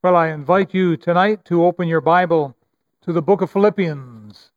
[0.00, 2.54] Well, I invite you tonight to open your Bible
[3.02, 4.52] to the book of Philippians.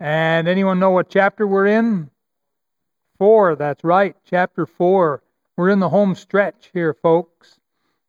[0.00, 2.10] And anyone know what chapter we're in?
[3.18, 5.22] Four, that's right, chapter four.
[5.56, 7.60] We're in the home stretch here, folks.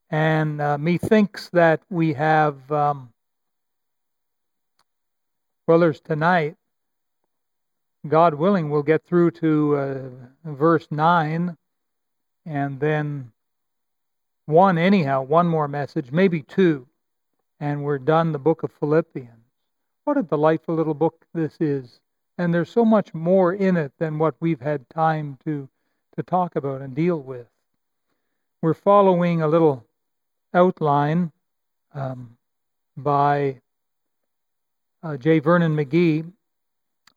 [0.09, 3.13] And uh, methinks that we have, um,
[5.67, 6.55] well, there's tonight.
[8.07, 10.09] God willing, we'll get through to uh,
[10.45, 11.55] verse 9
[12.47, 13.31] and then
[14.47, 16.87] one anyhow, one more message, maybe two,
[17.59, 19.29] and we're done the book of Philippians.
[20.05, 21.99] What a delightful little book this is.
[22.37, 25.67] And there's so much more in it than what we've had time to,
[26.15, 27.47] to talk about and deal with.
[28.61, 29.83] We're following a little
[30.53, 31.31] outline
[31.93, 32.37] um,
[32.95, 33.59] by
[35.03, 35.39] uh, J.
[35.39, 36.31] Vernon McGee.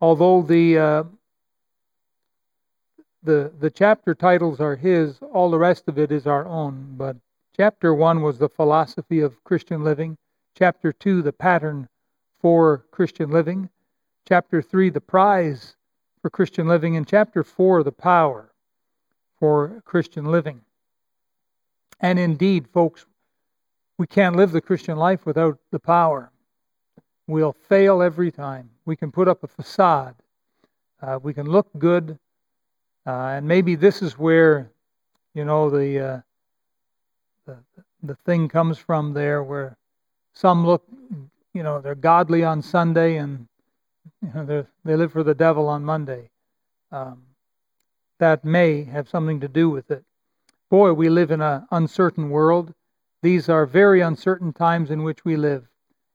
[0.01, 1.03] Although the uh,
[3.23, 6.95] the the chapter titles are his all the rest of it is our own.
[6.97, 7.16] But
[7.56, 10.16] chapter 1 was the philosophy of christian living.
[10.56, 11.89] Chapter 2 the pattern
[12.41, 13.69] for christian living.
[14.27, 15.77] Chapter 3 the prize
[16.22, 16.97] for christian living.
[16.97, 18.53] And chapter 4 the power
[19.39, 20.62] for christian living.
[22.00, 23.05] And indeed folks
[23.98, 26.33] we can't live the christian life without the power.
[27.27, 28.70] We'll fail every time.
[28.86, 30.17] We can put up a facade.
[31.02, 32.19] Uh, we can look good
[33.06, 34.70] uh, and maybe this is where,
[35.34, 36.20] you know, the, uh,
[37.47, 37.57] the
[38.03, 39.77] the thing comes from there, where
[40.33, 40.84] some look,
[41.53, 43.47] you know, they're godly on Sunday and
[44.23, 46.31] you know they live for the devil on Monday.
[46.92, 47.23] Um,
[48.19, 50.05] that may have something to do with it.
[50.69, 52.75] Boy, we live in an uncertain world.
[53.23, 55.67] These are very uncertain times in which we live.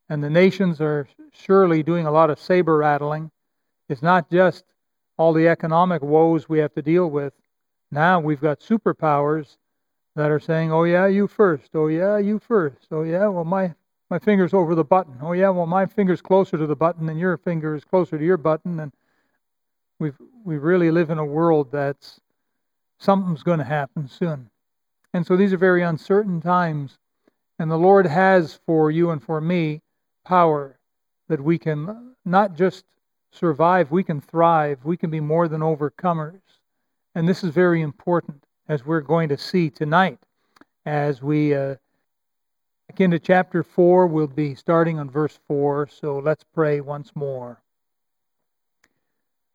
[0.09, 3.31] And the nations are surely doing a lot of saber rattling.
[3.89, 4.63] It's not just
[5.17, 7.33] all the economic woes we have to deal with.
[7.91, 9.57] Now we've got superpowers
[10.15, 11.69] that are saying, "Oh yeah, you first.
[11.73, 12.87] Oh yeah, you first.
[12.91, 13.73] Oh yeah, well my
[14.09, 15.17] my finger's over the button.
[15.21, 18.25] Oh yeah, well my finger's closer to the button and your finger is closer to
[18.25, 18.91] your button." And
[19.99, 22.19] we've we really live in a world that's
[22.99, 24.49] something's going to happen soon.
[25.13, 26.97] And so these are very uncertain times.
[27.57, 29.81] And the Lord has for you and for me
[30.25, 30.77] power
[31.27, 32.83] that we can not just
[33.35, 36.41] survive, we can thrive, we can be more than overcomers.
[37.13, 40.19] And this is very important, as we're going to see tonight.
[40.85, 41.75] As we uh,
[42.95, 47.61] get into chapter 4, we'll be starting on verse 4, so let's pray once more.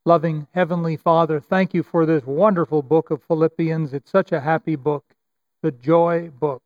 [0.05, 3.93] Loving Heavenly Father, thank you for this wonderful book of Philippians.
[3.93, 5.05] It's such a happy book,
[5.63, 6.63] the joy book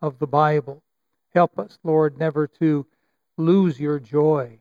[0.00, 0.82] of the Bible.
[1.34, 2.86] Help us, Lord, never to
[3.36, 4.58] lose your joy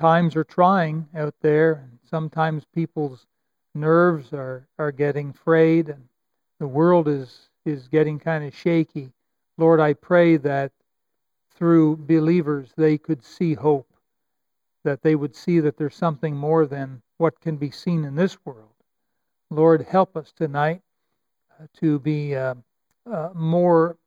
[0.00, 3.26] times are trying out there, and sometimes people's
[3.74, 6.02] nerves are, are getting frayed, and
[6.58, 9.12] the world is, is getting kind of shaky.
[9.58, 10.72] Lord, I pray that
[11.54, 13.86] through believers they could see hope,
[14.84, 18.38] that they would see that there's something more than what can be seen in this
[18.46, 18.68] world.
[19.50, 20.80] Lord, help us tonight
[21.60, 22.54] uh, to be uh,
[23.10, 23.98] uh, more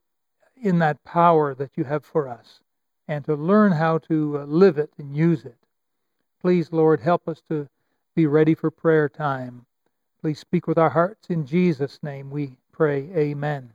[0.62, 2.62] in that power that you have for us
[3.08, 5.58] and to learn how to uh, live it and use it.
[6.44, 7.70] Please, Lord, help us to
[8.16, 9.66] be ready for prayer time.
[10.22, 11.30] Please speak with our hearts.
[11.30, 13.10] In Jesus' name we pray.
[13.16, 13.72] Amen.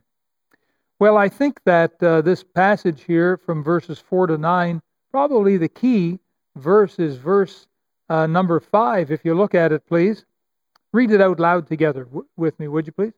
[0.99, 4.81] Well, I think that uh, this passage here from verses 4 to 9,
[5.11, 6.19] probably the key
[6.57, 7.67] verse is verse
[8.09, 9.11] uh, number 5.
[9.11, 10.25] If you look at it, please.
[10.93, 13.13] Read it out loud together w- with me, would you please?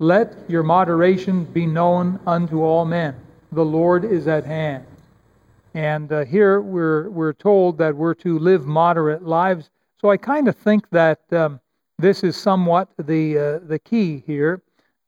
[0.00, 3.14] Let your moderation be known unto all men.
[3.52, 4.84] The Lord is at hand.
[5.74, 9.70] And uh, here we're, we're told that we're to live moderate lives.
[10.00, 11.60] So I kind of think that um,
[11.98, 14.62] this is somewhat the, uh, the key here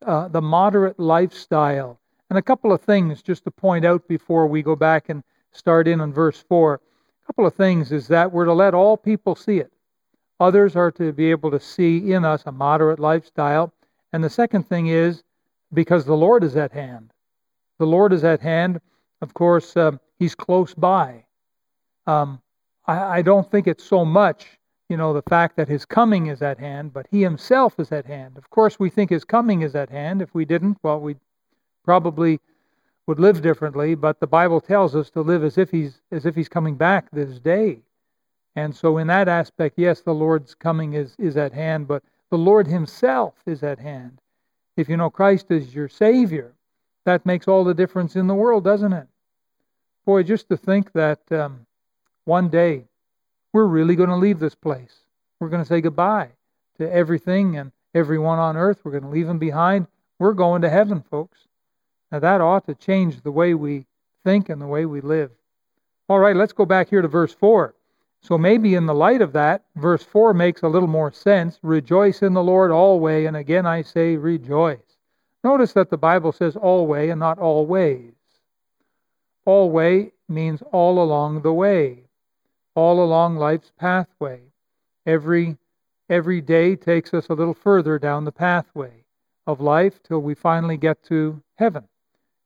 [0.06, 1.98] uh, the moderate lifestyle.
[2.30, 5.86] And a couple of things just to point out before we go back and start
[5.86, 6.74] in on verse 4.
[6.74, 9.72] A couple of things is that we're to let all people see it.
[10.40, 13.72] Others are to be able to see in us a moderate lifestyle.
[14.12, 15.22] And the second thing is
[15.72, 17.12] because the Lord is at hand.
[17.78, 18.80] The Lord is at hand.
[19.22, 21.24] Of course, uh, He's close by.
[22.06, 22.40] Um,
[22.86, 24.46] I, I don't think it's so much,
[24.88, 28.04] you know, the fact that His coming is at hand, but He Himself is at
[28.04, 28.36] hand.
[28.36, 30.22] Of course, we think His coming is at hand.
[30.22, 31.16] If we didn't, well, we
[31.84, 32.40] probably
[33.06, 33.94] would live differently.
[33.94, 37.08] But the Bible tells us to live as if He's as if He's coming back
[37.12, 37.78] this day.
[38.56, 42.38] And so, in that aspect, yes, the Lord's coming is is at hand, but the
[42.38, 44.20] Lord Himself is at hand.
[44.76, 46.54] If you know Christ is your Savior,
[47.04, 49.06] that makes all the difference in the world, doesn't it?
[50.04, 51.66] Boy, just to think that um,
[52.24, 52.84] one day
[53.52, 55.00] we're really going to leave this place.
[55.38, 56.30] We're going to say goodbye
[56.78, 58.80] to everything and everyone on earth.
[58.84, 59.86] We're going to leave them behind.
[60.18, 61.38] We're going to heaven, folks.
[62.10, 63.86] Now, that ought to change the way we
[64.24, 65.30] think and the way we live.
[66.08, 67.74] All right, let's go back here to verse 4.
[68.22, 71.58] So maybe in the light of that, verse 4 makes a little more sense.
[71.62, 74.78] Rejoice in the Lord always, and again I say rejoice.
[75.42, 78.12] Notice that the Bible says always and not always.
[79.44, 82.04] Always means all along the way,
[82.74, 84.40] all along life's pathway.
[85.04, 85.58] Every
[86.08, 89.04] every day takes us a little further down the pathway
[89.46, 91.88] of life till we finally get to heaven.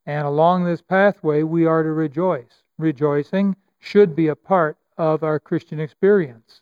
[0.06, 2.62] And along this pathway we are to rejoice.
[2.78, 6.60] Rejoicing should be a part of our Christian experience.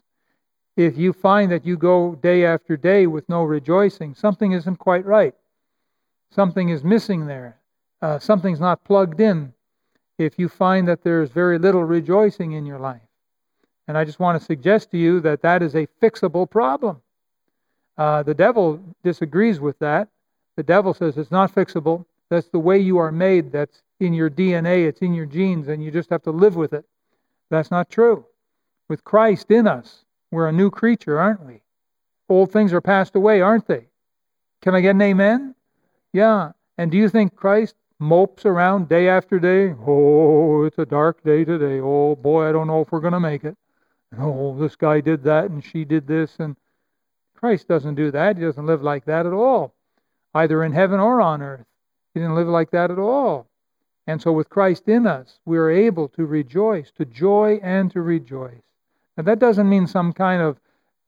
[0.77, 5.05] If you find that you go day after day with no rejoicing, something isn't quite
[5.05, 5.35] right.
[6.31, 7.61] Something is missing there.
[8.03, 9.53] Uh, something's not plugged in.
[10.19, 13.01] If you find that there's very little rejoicing in your life.
[13.87, 17.01] And I just want to suggest to you that that is a fixable problem.
[17.99, 20.09] Uh, the devil disagrees with that.
[20.57, 22.07] The devil says it's not fixable.
[22.31, 23.53] That's the way you are made.
[23.53, 24.87] That's in your DNA.
[24.87, 26.85] It's in your genes, and you just have to live with it.
[27.51, 28.25] That's not true.
[28.89, 31.61] With Christ in us, we're a new creature, aren't we?
[32.29, 33.87] Old things are passed away, aren't they?
[34.63, 35.55] Can I get an amen?
[36.13, 36.53] Yeah.
[36.79, 39.75] And do you think Christ mopes around day after day?
[39.87, 41.81] Oh, it's a dark day today.
[41.81, 43.57] Oh, boy, I don't know if we're going to make it.
[44.19, 46.37] Oh, this guy did that and she did this.
[46.39, 46.57] And
[47.35, 48.37] Christ doesn't do that.
[48.37, 49.75] He doesn't live like that at all,
[50.35, 51.67] either in heaven or on earth.
[52.15, 53.47] He didn't live like that at all.
[54.07, 58.03] And so, with Christ in us, we are able to rejoice, to joy and to
[58.03, 58.63] rejoice.
[59.17, 60.61] Now, that doesn't mean some kind of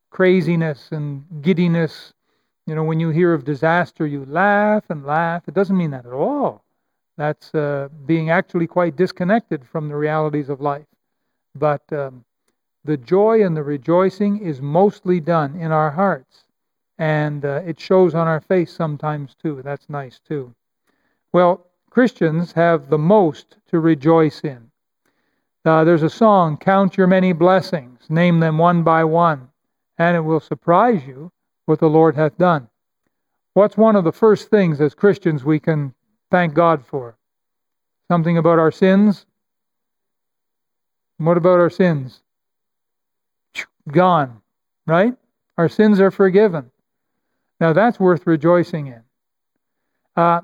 [0.09, 2.13] craziness and giddiness.
[2.65, 5.43] You know, when you hear of disaster, you laugh and laugh.
[5.47, 6.63] It doesn't mean that at all.
[7.17, 10.85] That's uh, being actually quite disconnected from the realities of life.
[11.55, 12.23] But um,
[12.85, 16.43] the joy and the rejoicing is mostly done in our hearts.
[16.99, 19.61] And uh, it shows on our face sometimes too.
[19.63, 20.53] That's nice too.
[21.33, 24.69] Well, Christians have the most to rejoice in.
[25.65, 29.49] Uh, there's a song, Count Your Many Blessings, name them one by one,
[29.97, 31.31] and it will surprise you
[31.65, 32.69] what the Lord hath done.
[33.53, 35.93] What's one of the first things as Christians we can
[36.31, 37.17] thank God for?
[38.07, 39.25] Something about our sins?
[41.17, 42.21] What about our sins?
[43.89, 44.41] Gone,
[44.85, 45.13] right?
[45.57, 46.71] Our sins are forgiven.
[47.59, 49.01] Now that's worth rejoicing in.
[50.15, 50.41] Uh,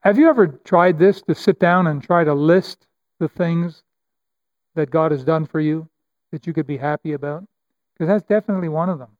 [0.00, 2.86] have you ever tried this to sit down and try to list
[3.18, 3.82] the things
[4.74, 5.88] that God has done for you
[6.30, 7.44] that you could be happy about?
[7.92, 9.10] Because that's definitely one of them.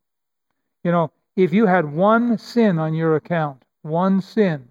[0.85, 4.69] You know, if you had one sin on your account, one sin,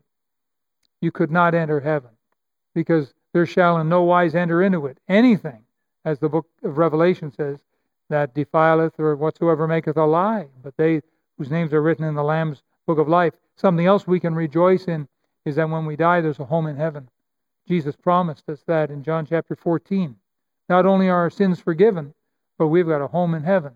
[1.02, 2.12] you could not enter heaven
[2.74, 5.64] because there shall in no wise enter into it anything,
[6.06, 7.60] as the book of Revelation says,
[8.10, 11.02] that defileth or whatsoever maketh a lie, but they
[11.38, 13.34] whose names are written in the Lamb's book of life.
[13.56, 15.08] Something else we can rejoice in
[15.46, 17.10] is that when we die, there's a home in heaven.
[17.68, 20.16] Jesus promised us that in John chapter 14.
[20.70, 22.14] Not only are our sins forgiven,
[22.58, 23.74] but we've got a home in heaven.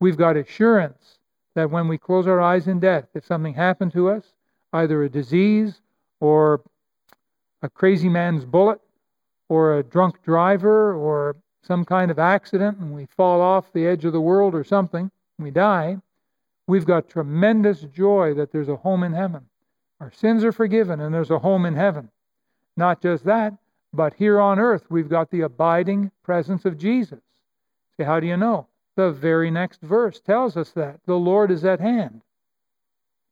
[0.00, 1.18] We've got assurance
[1.54, 4.24] that when we close our eyes in death, if something happened to us,
[4.72, 5.80] either a disease
[6.24, 6.62] or
[7.60, 8.80] a crazy man's bullet
[9.50, 14.06] or a drunk driver or some kind of accident and we fall off the edge
[14.06, 15.98] of the world or something, we die,
[16.66, 19.42] we've got tremendous joy that there's a home in heaven.
[20.00, 22.08] Our sins are forgiven and there's a home in heaven.
[22.74, 23.52] Not just that,
[23.92, 27.20] but here on earth we've got the abiding presence of Jesus.
[27.98, 28.66] See, how do you know?
[28.96, 31.00] The very next verse tells us that.
[31.04, 32.22] The Lord is at hand.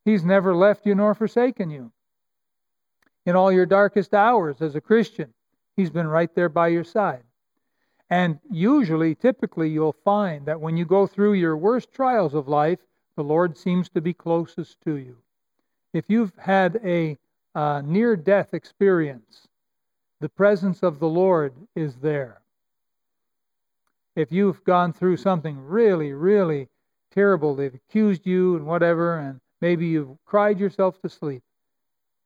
[0.05, 1.91] He's never left you nor forsaken you.
[3.27, 5.33] In all your darkest hours as a Christian,
[5.77, 7.23] He's been right there by your side.
[8.11, 12.81] And usually, typically, you'll find that when you go through your worst trials of life,
[13.17, 15.17] the Lord seems to be closest to you
[15.93, 17.19] if you've had a
[17.55, 19.49] uh, near death experience,
[20.21, 22.41] the presence of the Lord is there.
[24.17, 26.69] If you've gone through something really, really
[27.11, 31.43] terrible, they've accused you and whatever, and maybe you've cried yourself to sleep,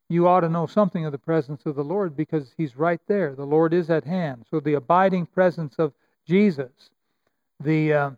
[0.09, 3.35] you ought to know something of the presence of the Lord because He's right there.
[3.35, 4.47] The Lord is at hand.
[4.51, 5.93] So the abiding presence of
[6.27, 6.91] Jesus,
[7.61, 8.11] the uh,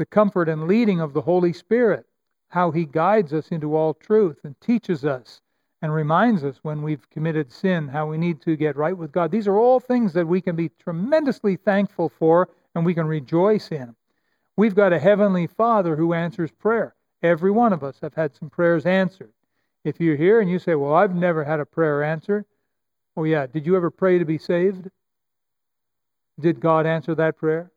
[0.00, 2.06] the comfort and leading of the Holy Spirit,
[2.48, 5.42] how he guides us into all truth and teaches us
[5.82, 9.30] and reminds us when we've committed sin how we need to get right with God.
[9.30, 13.70] These are all things that we can be tremendously thankful for and we can rejoice
[13.72, 13.94] in.
[14.56, 16.94] We've got a heavenly Father who answers prayer.
[17.22, 19.32] Every one of us have had some prayers answered.
[19.84, 22.44] If you're here and you say, Well, I've never had a prayer answered,
[23.16, 24.88] oh, yeah, did you ever pray to be saved?
[26.38, 27.70] Did God answer that prayer?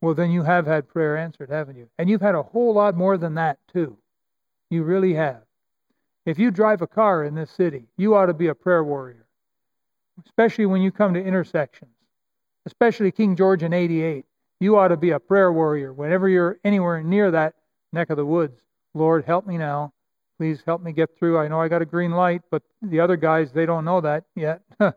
[0.00, 1.88] Well, then you have had prayer answered, haven't you?
[1.98, 3.96] And you've had a whole lot more than that, too.
[4.70, 5.42] You really have.
[6.26, 9.26] If you drive a car in this city, you ought to be a prayer warrior.
[10.26, 11.94] especially when you come to intersections,
[12.66, 14.24] especially King George and 88.
[14.58, 17.54] You ought to be a prayer warrior whenever you're anywhere near that
[17.92, 18.60] neck of the woods.
[18.94, 19.92] Lord, help me now.
[20.40, 21.38] Please help me get through.
[21.38, 24.24] I know I got a green light, but the other guys, they don't know that
[24.34, 24.62] yet.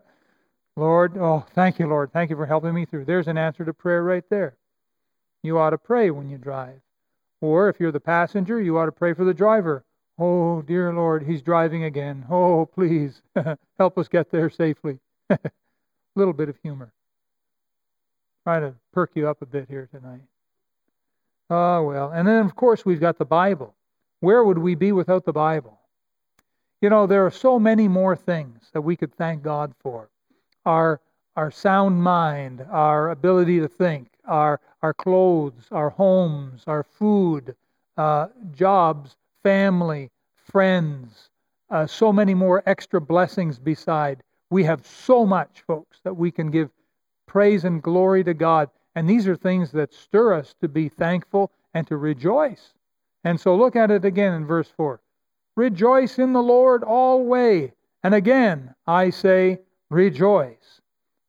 [0.74, 2.14] Lord, oh, thank you, Lord.
[2.14, 3.04] Thank you for helping me through.
[3.04, 4.56] There's an answer to prayer right there.
[5.42, 6.80] You ought to pray when you drive.
[7.42, 9.84] Or if you're the passenger, you ought to pray for the driver.
[10.18, 12.24] Oh, dear Lord, he's driving again.
[12.30, 13.20] Oh, please
[13.78, 14.98] help us get there safely.
[15.28, 15.38] A
[16.16, 16.90] little bit of humor.
[18.44, 20.22] Trying to perk you up a bit here tonight.
[21.50, 22.12] Oh, well.
[22.12, 23.74] And then, of course, we've got the Bible.
[24.24, 25.78] Where would we be without the Bible?
[26.80, 30.08] You know, there are so many more things that we could thank God for
[30.64, 30.98] our,
[31.36, 37.54] our sound mind, our ability to think, our, our clothes, our homes, our food,
[37.98, 41.28] uh, jobs, family, friends,
[41.68, 44.22] uh, so many more extra blessings beside.
[44.48, 46.70] We have so much, folks, that we can give
[47.26, 48.70] praise and glory to God.
[48.94, 52.72] And these are things that stir us to be thankful and to rejoice.
[53.24, 55.00] And so look at it again in verse 4.
[55.56, 57.70] Rejoice in the Lord always.
[58.02, 60.80] And again, I say, rejoice.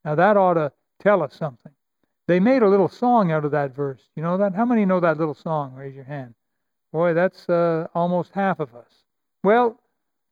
[0.04, 1.72] Now that ought to tell us something.
[2.28, 4.02] They made a little song out of that verse.
[4.16, 4.56] You know that?
[4.56, 5.74] How many know that little song?
[5.76, 6.34] Raise your hand.
[6.92, 8.90] Boy, that's uh, almost half of us.
[9.44, 9.80] Well,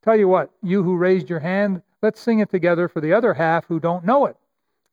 [0.03, 3.33] tell you what, you who raised your hand, let's sing it together for the other
[3.33, 4.35] half who don't know it.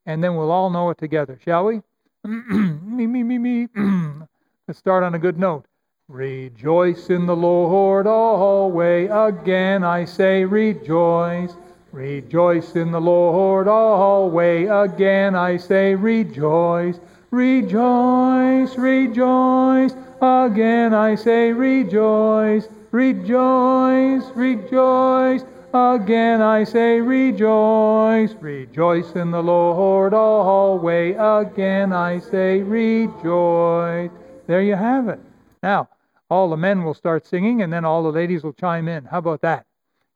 [0.04, 1.80] And then we'll all know it together, shall we?
[2.24, 3.68] me, me, me, me.
[4.68, 5.64] let's start on a good note.
[6.10, 9.08] Rejoice in the Lord always.
[9.12, 11.54] Again I say rejoice.
[11.92, 14.68] Rejoice in the Lord always.
[14.68, 16.98] Again I say rejoice.
[17.30, 19.94] Rejoice, rejoice.
[20.20, 22.66] Again I say rejoice.
[22.90, 25.44] Rejoice, rejoice.
[25.72, 28.34] Again I say rejoice.
[28.40, 31.14] Rejoice in the Lord always.
[31.16, 34.10] Again I say rejoice.
[34.48, 35.20] There you have it.
[35.62, 35.88] Now,
[36.30, 39.04] all the men will start singing and then all the ladies will chime in.
[39.04, 39.66] How about that?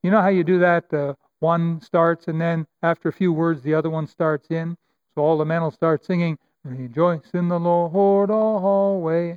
[0.03, 0.93] You know how you do that?
[0.93, 4.77] Uh, one starts, and then after a few words, the other one starts in.
[5.15, 9.37] So all the men will start singing, Rejoice in the Lord always.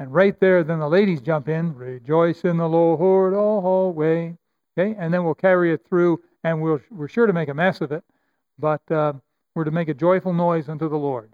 [0.00, 4.34] And right there, then the ladies jump in, Rejoice in the Lord always.
[4.76, 7.80] Okay, and then we'll carry it through, and we'll, we're sure to make a mess
[7.80, 8.02] of it,
[8.58, 9.12] but uh,
[9.54, 11.32] we're to make a joyful noise unto the Lord.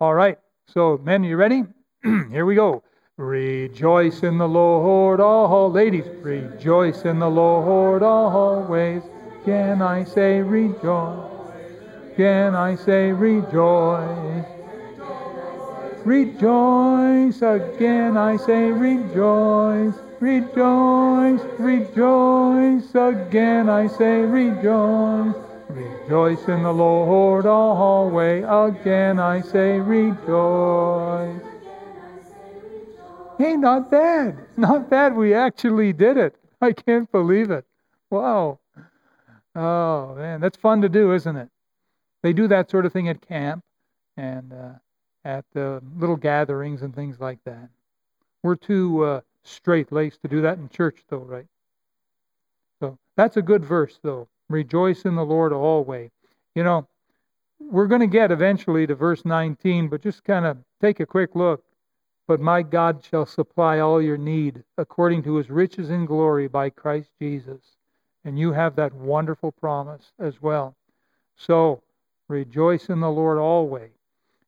[0.00, 1.64] All right, so men, you ready?
[2.02, 2.82] Here we go.
[3.18, 6.04] Rejoice in the Lord, all ladies.
[6.20, 9.02] Rejoice in the Lord always.
[9.46, 11.30] Can I say rejoice.
[12.14, 14.44] Can I say rejoice.
[16.04, 17.40] Rejoice.
[17.40, 19.94] Again I say rejoice.
[20.20, 21.40] Rejoice.
[21.58, 22.94] Rejoice.
[22.94, 25.34] Again I say rejoice.
[25.70, 28.44] Rejoice in the Lord all always.
[28.46, 31.45] Again I say rejoice.
[33.38, 34.46] Hey, not bad.
[34.56, 35.14] Not bad.
[35.14, 36.34] We actually did it.
[36.60, 37.66] I can't believe it.
[38.08, 38.58] Wow.
[39.54, 41.48] Oh, man, that's fun to do, isn't it?
[42.22, 43.62] They do that sort of thing at camp
[44.16, 44.72] and uh,
[45.24, 47.68] at uh, little gatherings and things like that.
[48.42, 51.46] We're too uh, straight laced to do that in church, though, right?
[52.80, 54.28] So that's a good verse, though.
[54.48, 56.10] Rejoice in the Lord always.
[56.54, 56.86] You know,
[57.58, 61.34] we're going to get eventually to verse 19, but just kind of take a quick
[61.34, 61.62] look.
[62.26, 66.70] But my God shall supply all your need according to his riches in glory by
[66.70, 67.76] Christ Jesus.
[68.24, 70.74] And you have that wonderful promise as well.
[71.36, 71.82] So
[72.28, 73.92] rejoice in the Lord always.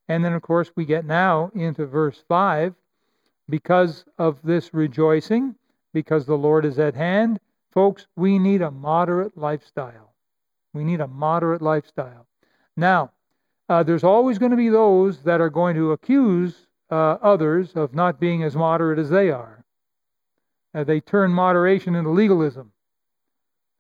[0.09, 2.75] And then, of course, we get now into verse 5.
[3.51, 5.55] Because of this rejoicing,
[5.95, 10.13] because the Lord is at hand, folks, we need a moderate lifestyle.
[10.75, 12.27] We need a moderate lifestyle.
[12.77, 13.13] Now,
[13.69, 17.95] uh, there's always going to be those that are going to accuse uh, others of
[17.95, 19.64] not being as moderate as they are.
[20.75, 22.73] Uh, they turn moderation into legalism.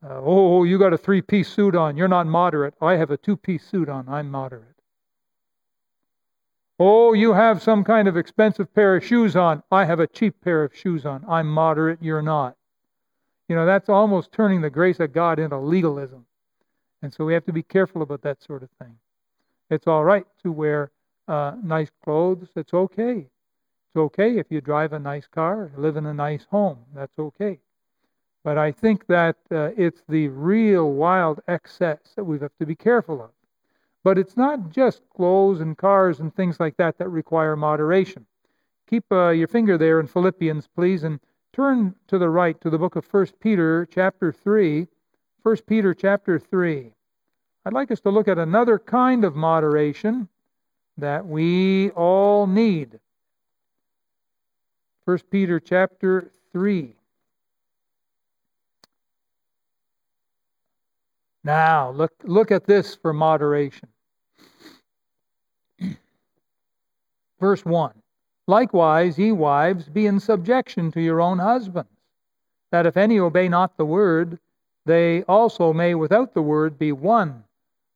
[0.02, 1.96] Uh, oh, you got a three piece suit on.
[1.96, 2.74] You're not moderate.
[2.80, 4.08] I have a two piece suit on.
[4.08, 4.64] I'm moderate.
[6.78, 9.64] Oh, you have some kind of expensive pair of shoes on.
[9.72, 11.24] I have a cheap pair of shoes on.
[11.28, 12.00] I'm moderate.
[12.00, 12.56] You're not.
[13.48, 16.26] You know, that's almost turning the grace of God into legalism.
[17.02, 18.94] And so we have to be careful about that sort of thing.
[19.70, 20.92] It's all right to wear
[21.28, 22.48] uh, nice clothes.
[22.56, 23.26] It's okay.
[23.88, 26.78] It's okay if you drive a nice car, live in a nice home.
[26.94, 27.58] That's okay.
[28.44, 32.74] But I think that uh, it's the real wild excess that we have to be
[32.74, 33.30] careful of.
[34.04, 38.26] But it's not just clothes and cars and things like that that require moderation.
[38.88, 41.20] Keep uh, your finger there in Philippians, please, and
[41.52, 44.86] turn to the right to the book of 1 Peter, chapter 3.
[45.42, 46.92] 1 Peter, chapter 3.
[47.64, 50.28] I'd like us to look at another kind of moderation
[50.98, 52.98] that we all need.
[55.04, 56.94] 1 Peter chapter 3.
[61.44, 63.88] Now, look, look at this for moderation.
[67.40, 67.92] Verse 1
[68.46, 71.90] Likewise, ye wives, be in subjection to your own husbands,
[72.70, 74.38] that if any obey not the word,
[74.84, 77.44] they also may without the word be won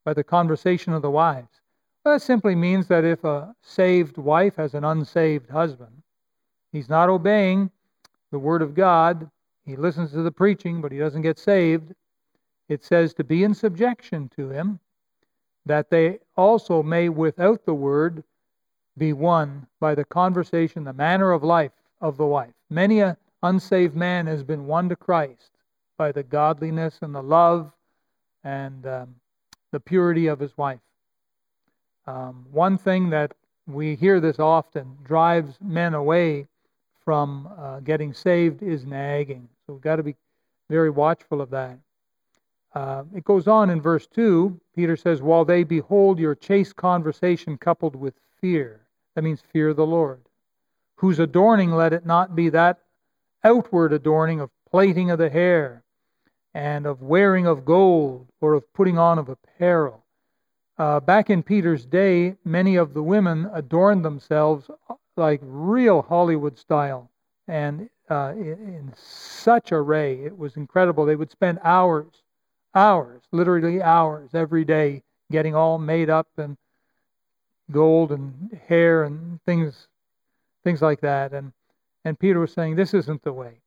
[0.05, 1.62] by the conversation of the wives.
[2.05, 6.03] That simply means that if a saved wife has an unsaved husband,
[6.73, 7.71] he's not obeying
[8.31, 9.31] the word of God,
[9.65, 11.95] he listens to the preaching, but he doesn't get saved.
[12.69, 14.81] It says to be in subjection to him,
[15.67, 18.25] that they also may without the word
[18.99, 22.53] be won by the conversation, the manner of life of the wife.
[22.69, 25.53] Many a unsaved man has been won to Christ
[25.97, 27.71] by the godliness and the love
[28.43, 29.15] and um,
[29.71, 30.81] the purity of his wife.
[32.07, 33.33] Um, one thing that
[33.67, 36.47] we hear this often drives men away
[37.05, 39.49] from uh, getting saved is nagging.
[39.67, 40.17] So we've got to be
[40.69, 41.79] very watchful of that.
[42.75, 44.59] Uh, it goes on in verse 2.
[44.75, 48.81] Peter says, While they behold your chaste conversation coupled with fear.
[49.15, 50.21] That means fear of the Lord.
[50.97, 52.79] Whose adorning let it not be that
[53.45, 55.83] outward adorning of plaiting of the hair
[56.55, 60.02] and of wearing of gold or of putting on of apparel.
[60.79, 64.71] Uh, back in Peter's day, many of the women adorned themselves
[65.17, 67.11] like real Hollywood style
[67.47, 70.25] and uh, in, in such array.
[70.25, 71.05] It was incredible.
[71.05, 72.23] They would spend hours,
[72.75, 76.57] hours, literally hours every day getting all made up and
[77.71, 79.88] gold and hair and things
[80.64, 81.33] things like that.
[81.33, 81.52] And
[82.05, 83.61] and Peter was saying, This isn't the way.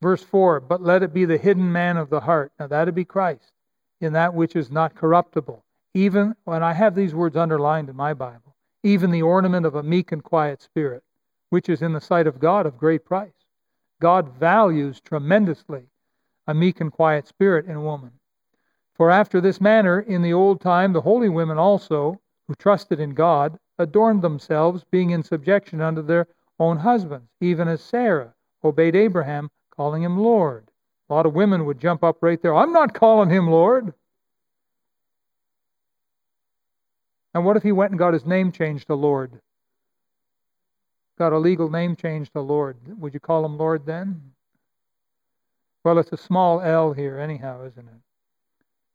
[0.00, 2.52] Verse 4 But let it be the hidden man of the heart.
[2.58, 3.52] Now, that'd be Christ,
[4.00, 5.64] in that which is not corruptible.
[5.94, 9.82] Even when I have these words underlined in my Bible, even the ornament of a
[9.82, 11.02] meek and quiet spirit,
[11.50, 13.32] which is in the sight of God of great price.
[14.00, 15.82] God values tremendously
[16.46, 18.12] a meek and quiet spirit in a woman.
[18.94, 23.14] For after this manner, in the old time, the holy women also, who trusted in
[23.14, 26.26] God, adorned themselves, being in subjection unto their
[26.58, 30.70] own husbands, even as Sarah obeyed Abraham calling him Lord.
[31.08, 32.54] A lot of women would jump up right there.
[32.54, 33.92] I'm not calling him Lord.
[37.34, 39.40] And what if he went and got his name changed to Lord?
[41.18, 42.76] Got a legal name changed to Lord.
[42.98, 44.32] Would you call him Lord then?
[45.84, 48.00] Well, it's a small L here, anyhow, isn't it?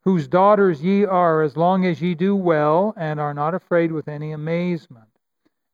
[0.02, 4.06] Whose daughters ye are, as long as ye do well and are not afraid with
[4.06, 5.08] any amazement.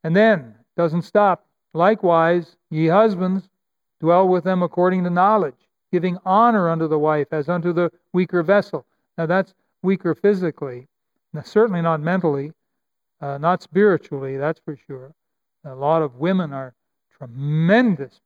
[0.03, 1.45] And then, doesn't stop.
[1.73, 3.49] Likewise, ye husbands,
[4.03, 8.43] Dwell with them according to knowledge, giving honor unto the wife as unto the weaker
[8.43, 8.85] vessel.
[9.17, 10.89] Now that's weaker physically,
[11.43, 12.53] certainly not mentally,
[13.21, 15.13] uh, not spiritually, that's for sure.
[15.65, 16.73] A lot of women are
[17.17, 18.19] tremendous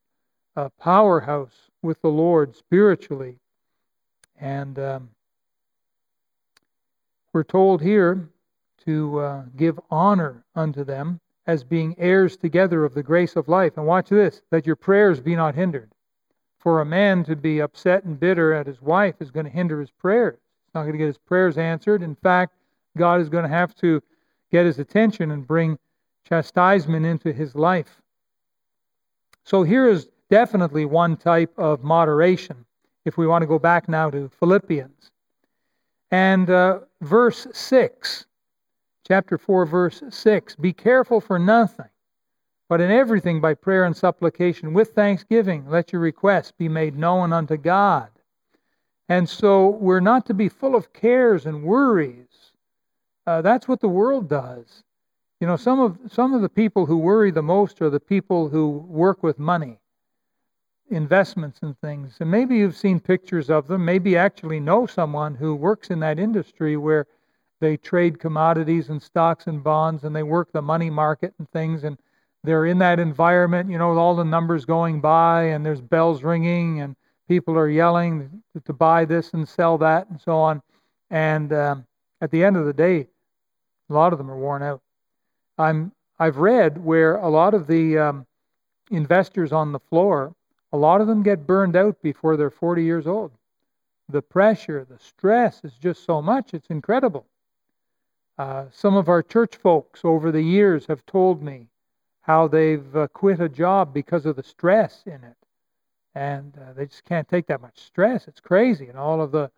[0.55, 3.37] uh, powerhouse with the Lord spiritually.
[4.39, 5.09] And um,
[7.31, 8.27] we're told here
[8.85, 13.77] to uh, give honor unto them as being heirs together of the grace of life.
[13.77, 15.91] And watch this that your prayers be not hindered.
[16.57, 19.79] For a man to be upset and bitter at his wife is going to hinder
[19.79, 20.39] his prayers.
[20.65, 22.01] He's not going to get his prayers answered.
[22.01, 22.53] In fact,
[22.97, 24.01] God is going to have to
[24.51, 25.77] get his attention and bring
[26.27, 28.01] chastisement into his life.
[29.43, 32.65] So here is definitely one type of moderation
[33.05, 35.11] if we want to go back now to Philippians.
[36.11, 38.25] And uh, verse 6
[39.07, 41.89] chapter 4, verse 6 Be careful for nothing,
[42.67, 47.31] but in everything by prayer and supplication with thanksgiving, let your requests be made known
[47.31, 48.09] unto God.
[49.09, 52.51] And so we're not to be full of cares and worries.
[53.27, 54.83] Uh, that's what the world does.
[55.41, 58.47] You know, some of some of the people who worry the most are the people
[58.47, 59.79] who work with money,
[60.89, 62.15] investments and things.
[62.21, 63.83] And maybe you've seen pictures of them.
[63.83, 67.05] Maybe actually know someone who works in that industry where
[67.59, 71.83] they trade commodities and stocks and bonds and they work the money market and things
[71.83, 71.97] and
[72.43, 76.23] they're in that environment you know with all the numbers going by and there's bells
[76.23, 76.95] ringing and
[77.27, 80.61] people are yelling to buy this and sell that and so on
[81.09, 81.83] and um,
[82.21, 83.07] at the end of the day
[83.89, 84.81] a lot of them are worn out
[85.57, 88.25] i'm i've read where a lot of the um,
[88.91, 90.33] investors on the floor
[90.73, 93.31] a lot of them get burned out before they're 40 years old
[94.09, 97.25] the pressure the stress is just so much it's incredible
[98.37, 101.67] uh, some of our church folks over the years have told me
[102.21, 105.35] how they've uh, quit a job because of the stress in it.
[106.13, 108.27] And uh, they just can't take that much stress.
[108.27, 109.49] It's crazy and all of the,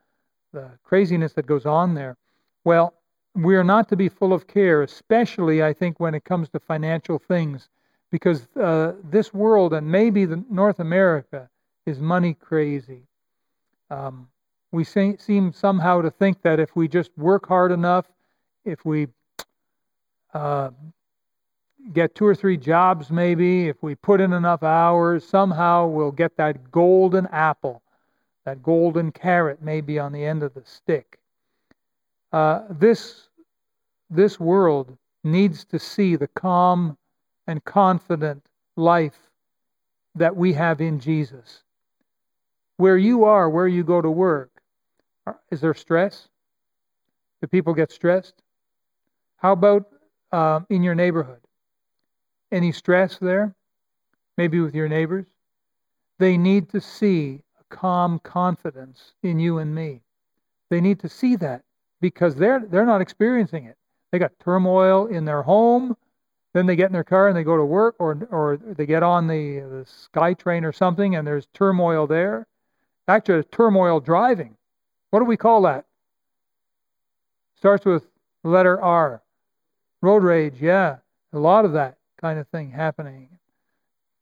[0.53, 2.15] the craziness that goes on there.
[2.63, 2.93] Well,
[3.35, 6.59] we are not to be full of care, especially, I think, when it comes to
[6.59, 7.69] financial things,
[8.11, 11.49] because uh, this world and maybe the North America
[11.85, 13.03] is money crazy.
[13.89, 14.27] Um,
[14.71, 18.05] we seem somehow to think that if we just work hard enough,
[18.65, 19.07] if we
[20.33, 20.69] uh,
[21.93, 26.37] get two or three jobs, maybe, if we put in enough hours, somehow we'll get
[26.37, 27.81] that golden apple,
[28.45, 31.18] that golden carrot, maybe on the end of the stick.
[32.31, 33.27] Uh, this
[34.09, 36.97] this world needs to see the calm
[37.47, 38.43] and confident
[38.75, 39.17] life
[40.15, 41.63] that we have in Jesus.
[42.77, 44.61] Where you are, where you go to work,
[45.51, 46.27] is there stress?
[47.41, 48.33] Do people get stressed?
[49.37, 49.91] How about
[50.31, 51.41] um, in your neighborhood?
[52.51, 53.53] Any stress there?
[54.37, 55.25] Maybe with your neighbors?
[56.17, 60.01] They need to see a calm confidence in you and me.
[60.69, 61.63] They need to see that
[62.01, 63.77] because they're they're not experiencing it.
[64.12, 65.95] They got turmoil in their home,
[66.53, 69.03] then they get in their car and they go to work, or or they get
[69.03, 72.47] on the, the SkyTrain or something, and there's turmoil there.
[73.07, 74.55] Actually, turmoil driving.
[75.09, 75.85] What do we call that?
[77.57, 78.03] Starts with
[78.43, 79.21] letter R.
[80.01, 80.97] Road rage, yeah.
[81.33, 83.27] A lot of that kind of thing happening.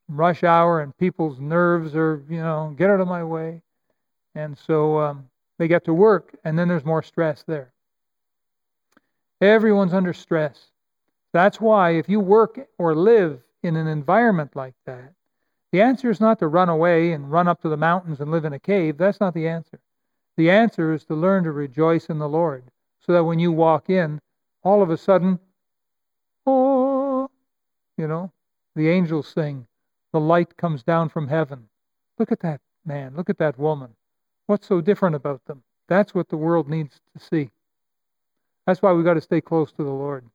[0.09, 3.61] Rush hour and people's nerves are, you know, get out of my way.
[4.35, 7.71] And so um, they get to work, and then there's more stress there.
[9.41, 10.71] Everyone's under stress.
[11.33, 15.13] That's why if you work or live in an environment like that,
[15.71, 18.45] the answer is not to run away and run up to the mountains and live
[18.45, 18.97] in a cave.
[18.97, 19.79] That's not the answer.
[20.37, 22.63] The answer is to learn to rejoice in the Lord
[23.05, 24.21] so that when you walk in,
[24.63, 25.39] all of a sudden,
[26.45, 27.29] oh,
[27.97, 28.31] you know,
[28.75, 29.67] the angels sing,
[30.13, 31.67] the light comes down from heaven.
[32.17, 33.89] Look at that man, look at that woman.
[34.47, 35.61] What's so different about them?
[35.87, 37.49] That's what the world needs to see.
[38.65, 40.25] That's why we've got to stay close to the Lord.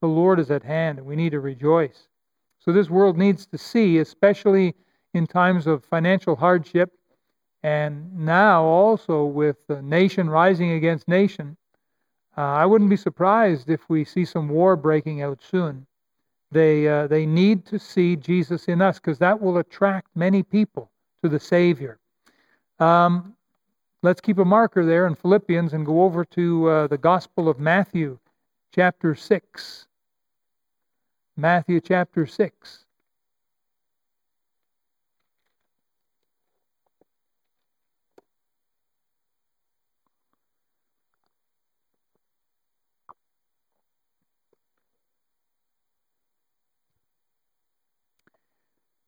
[0.00, 2.08] The Lord is at hand, and we need to rejoice.
[2.58, 4.74] So this world needs to see, especially
[5.14, 6.92] in times of financial hardship,
[7.62, 11.56] and now also with the nation rising against nation.
[12.36, 15.86] Uh, I wouldn't be surprised if we see some war breaking out soon.
[16.50, 20.90] They uh, they need to see Jesus in us because that will attract many people
[21.22, 21.98] to the Savior.
[22.78, 23.34] Um,
[24.04, 27.60] Let's keep a marker there in Philippians and go over to uh, the Gospel of
[27.60, 28.18] Matthew,
[28.74, 29.86] chapter 6.
[31.36, 32.84] Matthew chapter 6.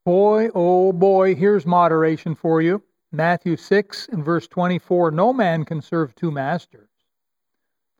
[0.05, 2.81] Boy, oh boy, here's moderation for you.
[3.15, 6.89] Matthew 6 and verse 24 No man can serve two masters.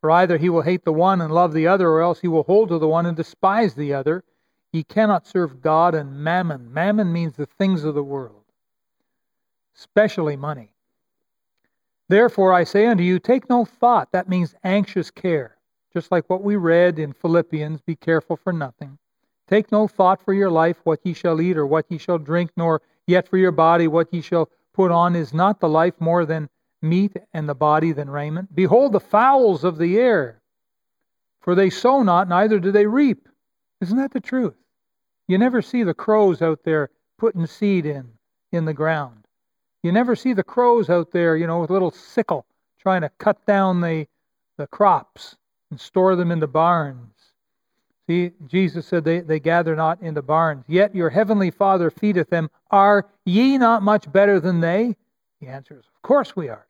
[0.01, 2.43] For either he will hate the one and love the other, or else he will
[2.43, 4.25] hold to the one and despise the other.
[4.71, 6.73] He cannot serve God and mammon.
[6.75, 8.43] Mammon means the things of the world,
[9.77, 10.75] especially money.
[12.09, 14.13] Therefore, I say unto you, take no thought.
[14.13, 15.57] That means anxious care.
[15.93, 18.99] Just like what we read in Philippians be careful for nothing.
[19.47, 22.51] Take no thought for your life, what ye shall eat or what ye shall drink,
[22.57, 26.27] nor yet for your body, what ye shall put on is not the life more
[26.27, 26.51] than
[26.83, 28.55] meat and the body than raiment?
[28.55, 30.43] Behold the fowls of the air,
[31.41, 33.29] for they sow not, neither do they reap.
[33.81, 34.55] Isn't that the truth?
[35.27, 38.11] You never see the crows out there putting seed in
[38.53, 39.25] in the ground.
[39.83, 42.47] You never see the crows out there, you know, with a little sickle
[42.79, 44.07] trying to cut down the
[44.57, 45.37] the crops
[45.71, 47.14] and store them in the barns.
[48.07, 50.65] See, Jesus said they, they gather not in the barns.
[50.69, 52.51] Yet your heavenly Father feedeth them.
[52.71, 54.97] Are ye not much better than they?
[55.41, 56.67] The answer is, Of course we are.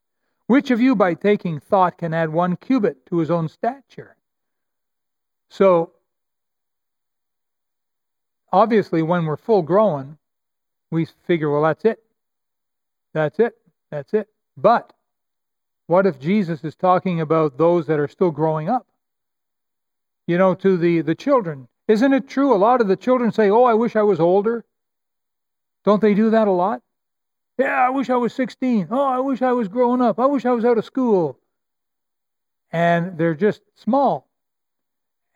[0.46, 4.16] Which of you, by taking thought, can add one cubit to his own stature?
[5.48, 5.92] So,
[8.52, 10.18] obviously, when we're full grown,
[10.90, 12.02] we figure, well, that's it.
[13.12, 13.56] That's it.
[13.90, 14.28] That's it.
[14.56, 14.92] But
[15.86, 18.86] what if Jesus is talking about those that are still growing up?
[20.26, 21.68] You know, to the, the children.
[21.88, 22.54] Isn't it true?
[22.54, 24.64] A lot of the children say, Oh, I wish I was older.
[25.84, 26.82] Don't they do that a lot?
[27.58, 28.88] Yeah, I wish I was 16.
[28.90, 30.18] Oh, I wish I was growing up.
[30.18, 31.38] I wish I was out of school.
[32.72, 34.26] And they're just small.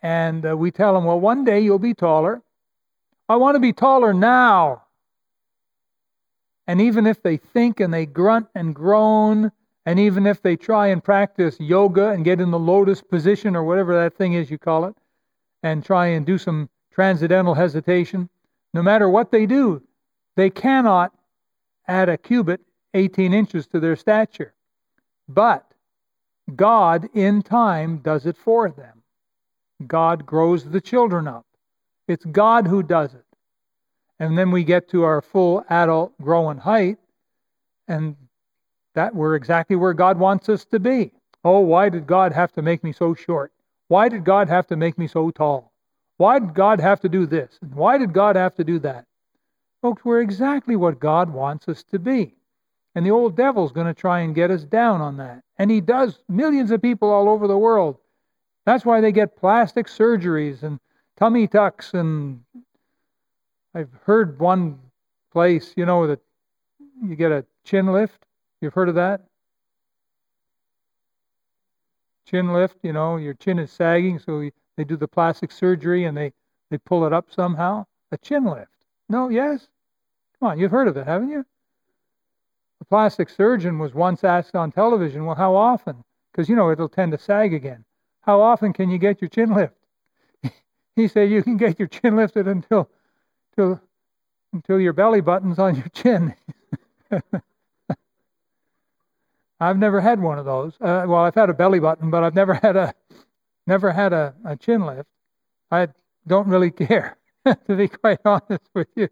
[0.03, 2.43] And uh, we tell them, Well, one day you'll be taller.
[3.29, 4.85] I want to be taller now.
[6.67, 9.53] And even if they think and they grunt and groan
[9.89, 13.65] and even if they try and practice yoga and get in the lotus position or
[13.65, 14.95] whatever that thing is you call it,
[15.63, 18.29] and try and do some transcendental hesitation,
[18.75, 19.83] no matter what they do,
[20.37, 21.15] they cannot
[21.87, 22.61] add a cubit
[22.93, 24.53] 18 inches to their stature.
[25.27, 25.65] But
[26.55, 29.03] God, in time, does it for them.
[29.87, 31.47] God grows the children up.
[32.07, 33.25] It's God who does it.
[34.19, 36.99] And then we get to our full adult growing height,
[37.89, 38.17] and
[38.99, 41.13] that we're exactly where God wants us to be.
[41.45, 43.53] Oh, why did God have to make me so short?
[43.87, 45.73] Why did God have to make me so tall?
[46.17, 47.61] Why did God have to do this?
[47.63, 49.05] And why did God have to do that?
[49.83, 52.35] Folks, we're exactly what God wants us to be.
[52.97, 55.45] And the old devil's going to try and get us down on that.
[55.59, 57.99] And he does millions of people all over the world.
[58.67, 60.81] That's why they get plastic surgeries and
[61.17, 61.95] tummy tucks.
[61.95, 62.43] And
[63.77, 64.81] I've heard one
[65.33, 66.19] place, you know, that
[67.01, 68.25] you get a chin lift.
[68.61, 69.23] You've heard of that?
[72.27, 76.17] Chin lift, you know, your chin is sagging, so they do the plastic surgery and
[76.17, 76.33] they,
[76.71, 77.87] they pull it up somehow.
[78.13, 78.71] A chin lift.
[79.09, 79.69] No, yes?
[80.39, 81.45] Come on, you've heard of it, haven't you?
[82.81, 86.05] A plastic surgeon was once asked on television, well, how often?
[86.31, 87.85] Because, you know, it'll tend to sag again.
[88.21, 89.75] How often can you get your chin lift?
[90.97, 92.91] he said you can get your chin lifted until,
[93.57, 93.81] until,
[94.53, 96.35] until your belly button's on your chin.
[99.61, 100.75] I've never had one of those.
[100.81, 102.95] Uh, well, I've had a belly button, but I've never had a
[103.67, 105.09] never had a, a chin lift.
[105.71, 105.89] I
[106.27, 107.17] don't really care,
[107.47, 109.09] to be quite honest with you.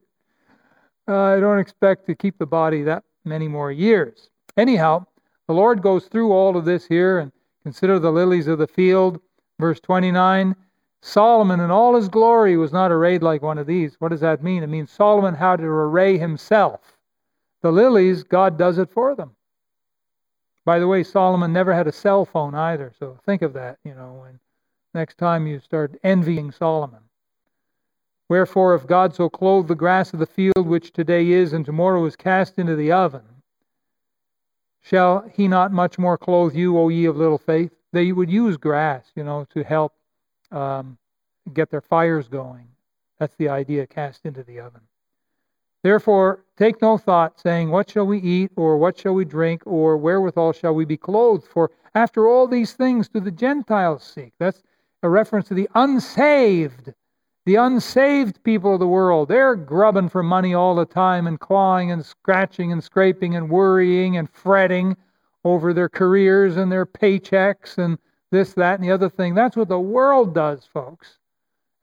[1.09, 4.31] Uh, I don't expect to keep the body that many more years.
[4.57, 5.07] Anyhow,
[5.47, 7.31] the Lord goes through all of this here and
[7.63, 9.21] consider the lilies of the field.
[9.59, 10.57] Verse 29
[11.03, 13.95] Solomon in all his glory was not arrayed like one of these.
[14.01, 14.65] What does that mean?
[14.65, 16.81] It means Solomon had to array himself.
[17.63, 19.36] The lilies, God does it for them.
[20.67, 23.95] By the way, Solomon never had a cell phone either, so think of that, you
[23.95, 24.41] know, when
[24.95, 27.03] next time you start envying Solomon.
[28.29, 32.05] Wherefore, if God so clothe the grass of the field, which today is and tomorrow
[32.05, 33.23] is cast into the oven,
[34.83, 37.71] shall he not much more clothe you, O ye of little faith?
[37.93, 39.93] They would use grass, you know, to help
[40.51, 40.99] um,
[41.55, 42.67] get their fires going.
[43.21, 44.83] That's the idea, cast into the oven.
[45.87, 49.97] Therefore, take no thought, saying, What shall we eat, or what shall we drink, or
[49.97, 51.47] wherewithal shall we be clothed?
[51.47, 54.33] For after all these things do the Gentiles seek.
[54.41, 54.65] That's
[55.05, 56.93] a reference to the unsaved.
[57.45, 61.93] The unsaved people of the world, they're grubbing for money all the time and clawing
[61.93, 64.97] and scratching and scraping and worrying and fretting
[65.45, 67.97] over their careers and their paychecks and
[68.33, 69.37] this, that, and the other thing.
[69.37, 71.21] That's what the world does, folks.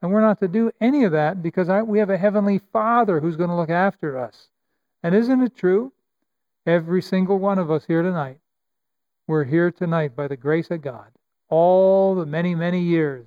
[0.04, 3.20] And we're not to do any of that because I, we have a heavenly Father
[3.20, 4.48] who's going to look after us.
[5.02, 5.92] And isn't it true?
[6.66, 8.36] Every single one of us here tonight,
[9.26, 11.06] we're here tonight by the grace of God.
[11.48, 13.24] All the many, many years.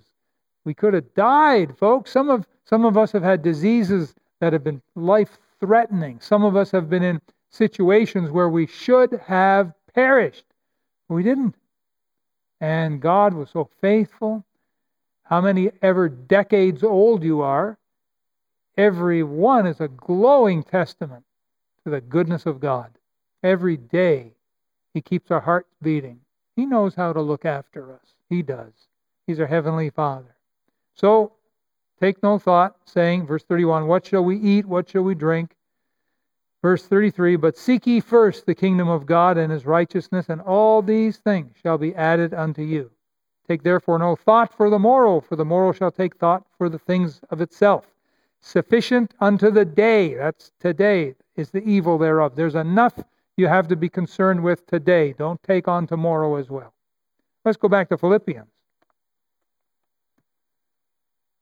[0.65, 2.11] We could have died, folks.
[2.11, 6.19] Some of, some of us have had diseases that have been life threatening.
[6.19, 10.45] Some of us have been in situations where we should have perished.
[11.09, 11.55] We didn't.
[12.61, 14.43] And God was so faithful
[15.29, 17.77] how many ever decades old you are,
[18.77, 21.23] every one is a glowing testament
[21.83, 22.91] to the goodness of God.
[23.43, 24.31] Every day,
[24.93, 26.21] He keeps our hearts beating.
[26.55, 28.15] He knows how to look after us.
[28.29, 28.73] He does.
[29.25, 30.33] He's our Heavenly Father.
[30.95, 31.33] So,
[31.99, 34.65] take no thought, saying, verse 31, What shall we eat?
[34.65, 35.51] What shall we drink?
[36.61, 40.81] Verse 33, But seek ye first the kingdom of God and his righteousness, and all
[40.81, 42.91] these things shall be added unto you.
[43.47, 46.79] Take therefore no thought for the morrow, for the morrow shall take thought for the
[46.79, 47.85] things of itself.
[48.41, 52.35] Sufficient unto the day, that's today, is the evil thereof.
[52.35, 52.99] There's enough
[53.37, 55.13] you have to be concerned with today.
[55.13, 56.73] Don't take on tomorrow as well.
[57.45, 58.47] Let's go back to Philippians.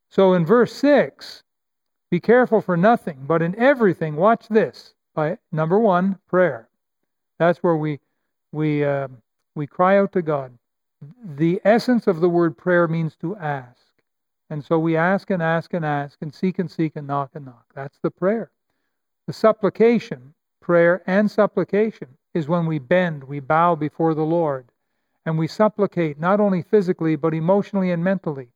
[0.10, 1.44] So in verse 6,
[2.12, 4.94] be careful for nothing, but in everything, watch this.
[5.14, 6.70] By number one, prayer.
[7.40, 8.00] That's where we
[8.52, 9.08] we uh,
[9.56, 10.58] we cry out to God
[11.24, 13.82] the essence of the word prayer means to ask.
[14.50, 17.46] And so we ask and ask and ask and seek and seek and knock and
[17.46, 17.66] knock.
[17.74, 18.52] That's the prayer.
[19.28, 24.66] The supplication, prayer and supplication, is when we bend, we bow before the Lord,
[25.26, 28.50] and we supplicate not only physically, but emotionally and mentally.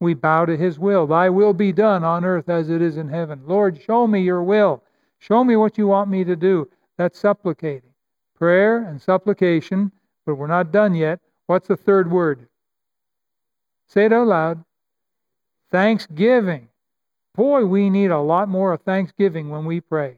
[0.00, 1.06] We bow to His will.
[1.06, 3.42] Thy will be done on earth as it is in heaven.
[3.46, 4.82] Lord, show me your will.
[5.18, 6.68] Show me what you want me to do.
[6.96, 7.90] That's supplicating.
[8.34, 9.92] Prayer and supplication,
[10.24, 11.20] but we're not done yet.
[11.46, 12.48] What's the third word?
[13.88, 14.64] Say it out loud.
[15.70, 16.68] Thanksgiving.
[17.34, 20.16] Boy, we need a lot more of thanksgiving when we pray.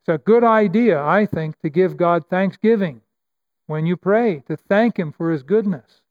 [0.00, 3.00] It's a good idea, I think, to give God thanksgiving
[3.66, 6.02] when you pray, to thank Him for His goodness.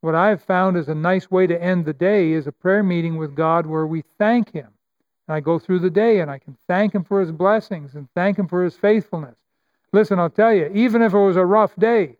[0.00, 3.16] What I've found is a nice way to end the day is a prayer meeting
[3.16, 4.68] with God where we thank Him.
[5.26, 8.08] And I go through the day and I can thank Him for His blessings and
[8.14, 9.36] thank Him for His faithfulness.
[9.92, 12.16] Listen, I'll tell you, even if it was a rough day,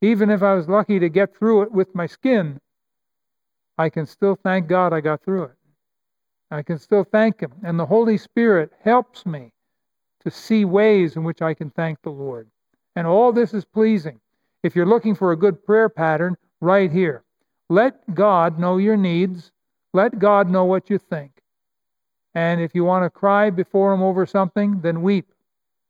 [0.00, 2.60] even if I was lucky to get through it with my skin,
[3.78, 5.56] I can still thank God I got through it.
[6.50, 7.52] I can still thank Him.
[7.62, 9.52] And the Holy Spirit helps me
[10.22, 12.48] to see ways in which I can thank the Lord.
[12.96, 14.20] And all this is pleasing.
[14.62, 17.24] If you're looking for a good prayer pattern, right here.
[17.68, 19.52] Let God know your needs.
[19.92, 21.32] Let God know what you think.
[22.34, 25.32] And if you want to cry before Him over something, then weep.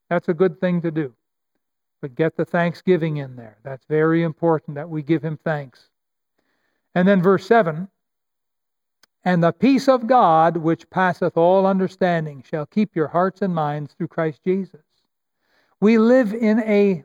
[0.09, 1.15] That's a good thing to do.
[2.01, 3.59] But get the thanksgiving in there.
[3.63, 5.89] That's very important that we give Him thanks.
[6.95, 7.89] And then verse 7
[9.25, 13.93] And the peace of God, which passeth all understanding, shall keep your hearts and minds
[13.93, 14.81] through Christ Jesus.
[15.81, 17.05] We live in a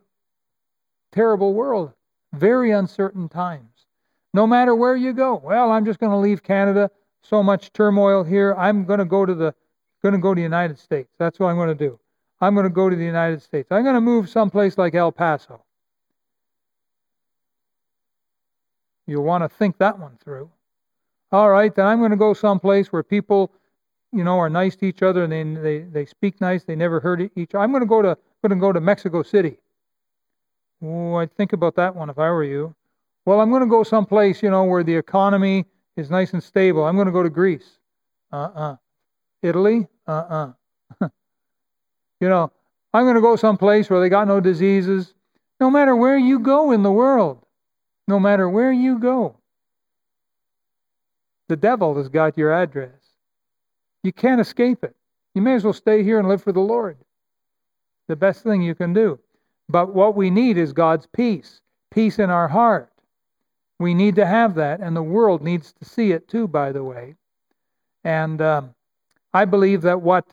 [1.12, 1.94] terrible world,
[2.34, 3.70] very uncertain times.
[4.34, 6.92] No matter where you go, well, I'm just going to leave Canada.
[7.22, 8.54] So much turmoil here.
[8.58, 9.56] I'm going to go to the
[10.04, 11.10] going to go to the United States.
[11.18, 12.00] That's what I'm going to do.
[12.42, 13.72] I'm going to go to the United States.
[13.72, 15.62] I'm going to move someplace like El Paso.
[19.08, 20.50] You'll want to think that one through.
[21.32, 23.52] All right, then I'm going to go someplace where people,
[24.12, 26.64] you know, are nice to each other and they they, they speak nice.
[26.64, 27.64] They never hurt each other.
[27.64, 29.58] I'm going to go to going to go to Mexico City.
[30.84, 32.76] Oh, I'd think about that one if I were you.
[33.26, 36.84] Well, I'm going to go someplace, you know, where the economy is nice and stable.
[36.86, 37.80] I'm going to go to Greece.
[38.32, 38.76] Uh-uh.
[39.42, 39.88] Italy?
[40.08, 40.54] Uh-uh.
[42.26, 42.52] you know,
[42.92, 45.14] I'm going to go someplace where they got no diseases.
[45.60, 47.46] No matter where you go in the world,
[48.08, 49.38] no matter where you go,
[51.50, 52.90] the devil has got your address.
[54.02, 54.96] You can't escape it.
[55.36, 56.98] You may as well stay here and live for the Lord.
[58.08, 59.20] The best thing you can do.
[59.70, 61.62] But what we need is God's peace,
[61.92, 62.92] peace in our heart.
[63.78, 66.84] We need to have that, and the world needs to see it too, by the
[66.84, 67.14] way.
[68.04, 68.74] And um,
[69.32, 70.26] I believe that what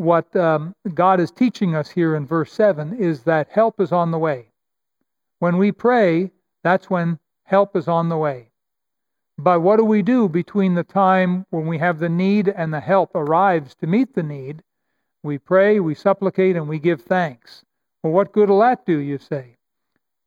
[0.00, 4.10] what um, God is teaching us here in verse 7 is that help is on
[4.10, 4.46] the way.
[5.40, 6.30] When we pray,
[6.62, 8.50] that's when help is on the way.
[9.36, 12.80] But what do we do between the time when we have the need and the
[12.80, 14.62] help arrives to meet the need?
[15.22, 17.64] We pray, we supplicate, and we give thanks.
[18.02, 19.56] Well, what good will that do, you say?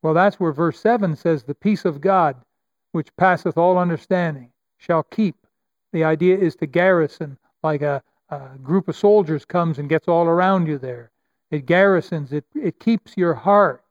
[0.03, 2.35] Well, that's where verse 7 says, The peace of God,
[2.91, 5.35] which passeth all understanding, shall keep.
[5.93, 10.25] The idea is to garrison, like a, a group of soldiers comes and gets all
[10.25, 11.11] around you there.
[11.51, 13.83] It garrisons, it, it keeps your hearts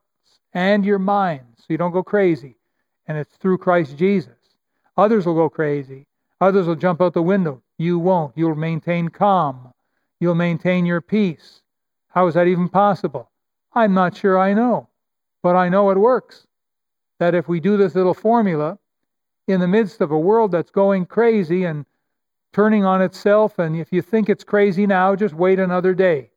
[0.53, 2.57] and your minds so you don't go crazy.
[3.07, 4.33] And it's through Christ Jesus.
[4.97, 6.07] Others will go crazy.
[6.41, 7.63] Others will jump out the window.
[7.79, 8.37] You won't.
[8.37, 9.73] You'll maintain calm.
[10.21, 11.63] You'll maintain your peace.
[12.09, 13.31] How is that even possible?
[13.75, 14.89] I'm not sure I know,
[15.43, 16.47] but I know it works.
[17.19, 18.79] That if we do this little formula
[19.49, 21.87] in the midst of a world that's going crazy and
[22.53, 26.31] turning on itself, and if you think it's crazy now, just wait another day.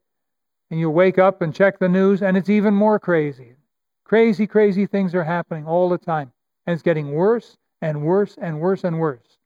[0.71, 3.55] And you wake up and check the news, and it's even more crazy.
[4.03, 6.31] Crazy, crazy things are happening all the time.
[6.65, 9.37] And it's getting worse and worse and worse and worse.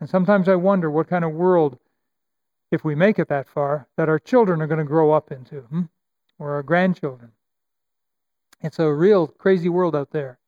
[0.00, 1.78] And sometimes I wonder what kind of world,
[2.70, 5.60] if we make it that far, that our children are going to grow up into.
[5.60, 5.82] Hmm?
[6.38, 7.32] or our grandchildren.
[8.62, 10.38] It's a real crazy world out there.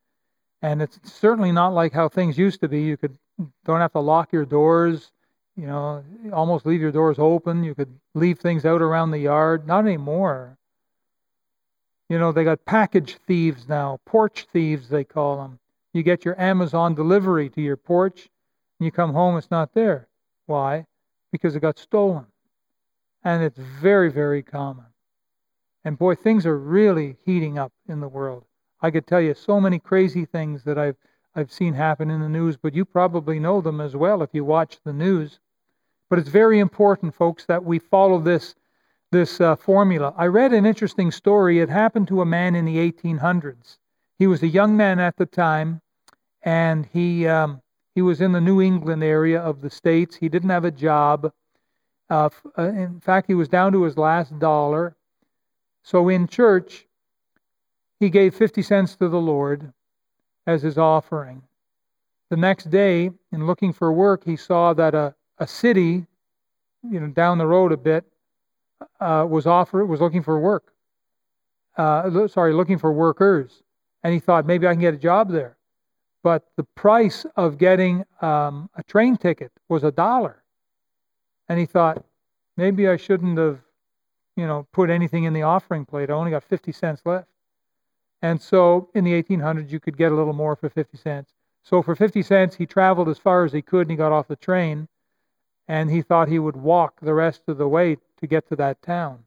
[0.63, 2.83] And it's certainly not like how things used to be.
[2.83, 3.17] You could
[3.65, 5.13] don't have to lock your doors,
[5.57, 7.65] you know, almost leave your doors open.
[7.65, 9.67] You could leave things out around the yard.
[9.67, 10.59] Not anymore.
[12.09, 15.59] You know, they got package thieves now, porch thieves they call them.
[15.93, 18.29] You get your Amazon delivery to your porch,
[18.79, 20.09] and you come home, it's not there.
[20.47, 20.85] Why?
[21.33, 22.27] Because it got stolen.
[23.25, 24.85] And it's very, very common.
[25.85, 28.45] And boy, things are really heating up in the world.
[28.81, 30.97] I could tell you so many crazy things that I've
[31.35, 34.43] I've seen happen in the news, but you probably know them as well if you
[34.43, 35.39] watch the news.
[36.09, 38.55] But it's very important, folks, that we follow this
[39.13, 40.13] this uh, formula.
[40.17, 41.61] I read an interesting story.
[41.61, 43.79] It happened to a man in the 1800s.
[44.19, 45.81] He was a young man at the time,
[46.43, 47.63] and he um,
[47.95, 50.17] he was in the New England area of the states.
[50.17, 51.33] He didn't have a job.
[52.11, 54.97] Uh, uh in fact, he was down to his last dollar.
[55.83, 56.87] So in church,
[58.01, 59.73] he gave 50 cents to the Lord
[60.47, 61.43] as his offering.
[62.29, 66.07] The next day, in looking for work, he saw that a, a city,
[66.89, 68.05] you know, down the road a bit,
[69.01, 70.73] uh, was offer was looking for work.
[71.77, 73.63] Uh, sorry, looking for workers,
[74.03, 75.57] and he thought maybe I can get a job there.
[76.23, 80.43] But the price of getting um, a train ticket was a dollar,
[81.49, 82.05] and he thought
[82.57, 83.61] maybe I shouldn't have
[84.37, 86.11] you know, put anything in the offering plate.
[86.11, 87.29] I only got 50 cents left.
[88.23, 91.33] And so in the 1800s, you could get a little more for 50 cents.
[91.63, 94.29] So for 50 cents, he traveled as far as he could and he got off
[94.29, 94.89] the train.
[95.69, 98.83] And he thought he would walk the rest of the way to get to that
[98.83, 99.25] town.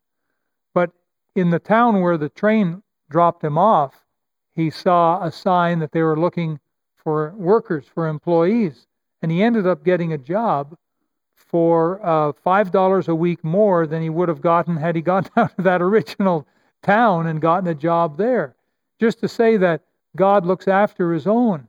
[0.73, 0.91] But
[1.35, 4.05] in the town where the train dropped him off,
[4.53, 6.59] he saw a sign that they were looking
[6.95, 8.87] for workers, for employees.
[9.21, 10.77] And he ended up getting a job
[11.33, 15.49] for uh, $5 a week more than he would have gotten had he gone down
[15.55, 16.47] to that original
[16.81, 18.55] town and gotten a job there.
[18.99, 19.81] Just to say that
[20.15, 21.67] God looks after his own.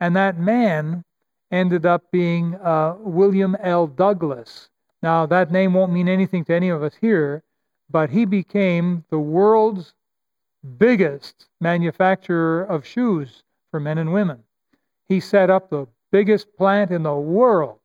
[0.00, 1.04] And that man
[1.50, 3.86] ended up being uh, William L.
[3.86, 4.68] Douglas.
[5.02, 7.42] Now, that name won't mean anything to any of us here,
[7.90, 9.94] but he became the world's
[10.78, 14.42] biggest manufacturer of shoes for men and women.
[15.08, 17.78] He set up the biggest plant in the world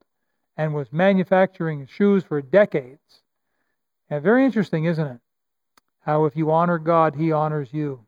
[0.58, 3.22] and was manufacturing shoes for decades.
[4.10, 5.20] And very interesting, isn't it?
[6.02, 8.04] How if you honor God, He honors you.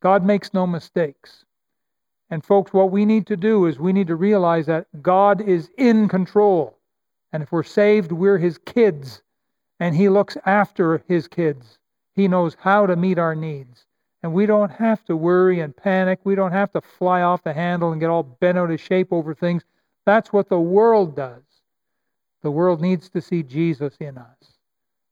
[0.00, 1.44] God makes no mistakes.
[2.32, 5.68] And folks, what we need to do is we need to realize that God is
[5.76, 6.78] in control.
[7.30, 9.20] And if we're saved, we're His kids.
[9.78, 11.78] And He looks after His kids.
[12.14, 13.84] He knows how to meet our needs.
[14.22, 16.20] And we don't have to worry and panic.
[16.24, 19.12] We don't have to fly off the handle and get all bent out of shape
[19.12, 19.62] over things.
[20.06, 21.42] That's what the world does.
[22.40, 24.56] The world needs to see Jesus in us.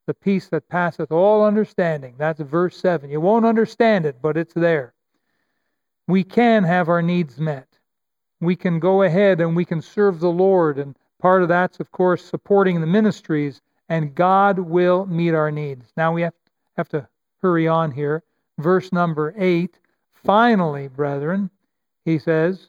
[0.06, 2.14] The peace that passeth all understanding.
[2.16, 3.10] That's verse 7.
[3.10, 4.94] You won't understand it, but it's there.
[6.10, 7.66] We can have our needs met.
[8.40, 10.78] We can go ahead and we can serve the Lord.
[10.78, 13.60] And part of that's, of course, supporting the ministries.
[13.88, 15.92] And God will meet our needs.
[15.96, 16.34] Now we have,
[16.76, 17.08] have to
[17.42, 18.22] hurry on here
[18.60, 19.78] verse number 8.
[20.12, 21.50] Finally, brethren,
[22.04, 22.68] he says,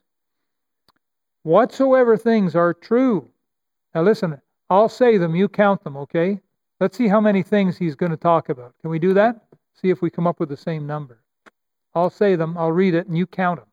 [1.44, 3.30] whatsoever things are true.
[3.94, 6.39] Now listen, I'll say them, you count them, okay?
[6.80, 8.74] Let's see how many things he's going to talk about.
[8.82, 9.42] Can we do that?
[9.74, 11.21] See if we come up with the same number.
[11.94, 13.68] I'll say them, I'll read it, and you count them.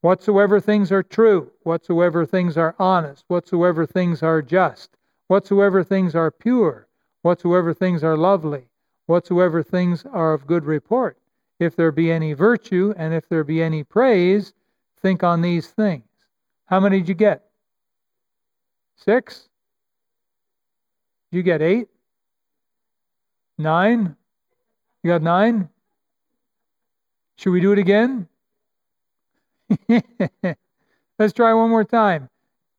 [0.00, 4.96] Whatsoever things are true, whatsoever things are honest, whatsoever things are just,
[5.28, 6.88] whatsoever things are pure,
[7.22, 8.68] whatsoever things are lovely,
[9.06, 11.18] whatsoever things are of good report,
[11.58, 14.52] if there be any virtue and if there be any praise,
[15.00, 16.04] think on these things.
[16.66, 17.44] How many did you get?
[18.96, 19.48] Six?
[21.30, 21.88] Did you get eight?
[23.58, 24.16] Nine?
[25.02, 25.68] You got nine?
[27.36, 28.28] Should we do it again?
[31.18, 32.28] Let's try one more time.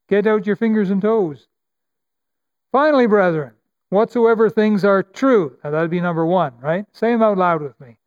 [0.10, 1.48] Get out your fingers and toes.
[2.72, 3.54] Finally, brethren,
[3.90, 5.58] whatsoever things are true.
[5.64, 6.86] Now that'd be number one, right?
[6.92, 7.98] Say them out loud with me.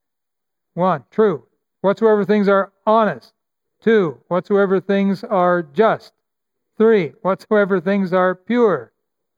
[0.74, 1.44] One, true.
[1.82, 3.32] Whatsoever things are honest.
[3.80, 6.12] Two, whatsoever things are just.
[6.76, 8.92] Three, whatsoever things are pure.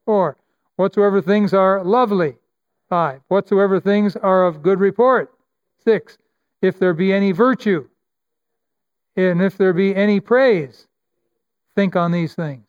[0.04, 0.36] Four,
[0.76, 2.36] whatsoever things are lovely.
[2.88, 5.32] Five, whatsoever things are of good report.
[5.84, 6.18] Six,
[6.62, 7.88] if there be any virtue,
[9.16, 10.86] and if there be any praise,
[11.74, 12.66] think on these things.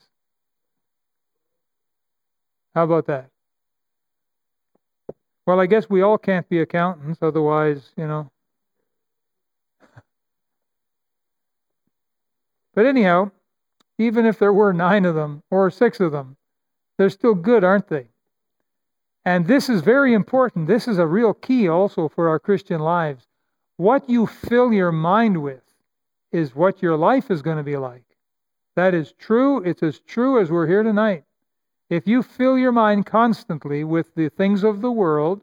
[2.76, 3.30] How about that?
[5.46, 8.32] Well, I guess we all can't be accountants, otherwise, you know,
[12.74, 13.30] But anyhow,
[14.00, 16.38] even if there were nine of them or six of them,
[16.98, 18.08] they're still good, aren't they?
[19.26, 20.68] And this is very important.
[20.68, 23.28] This is a real key also for our Christian lives.
[23.78, 25.64] What you fill your mind with
[26.32, 28.04] is what your life is going to be like.
[28.76, 29.62] That is true.
[29.64, 31.24] It's as true as we're here tonight.
[31.90, 35.42] If you fill your mind constantly with the things of the world,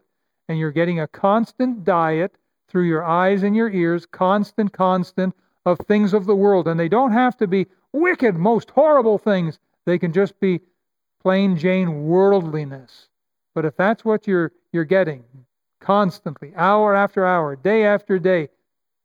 [0.48, 2.34] and you're getting a constant diet
[2.66, 6.66] through your eyes and your ears, constant, constant, of things of the world.
[6.66, 9.58] And they don't have to be wicked, most horrible things.
[9.84, 10.60] They can just be
[11.22, 13.08] plain Jane worldliness.
[13.54, 15.24] But if that's what you're you're getting
[15.80, 18.48] constantly, hour after hour, day after day,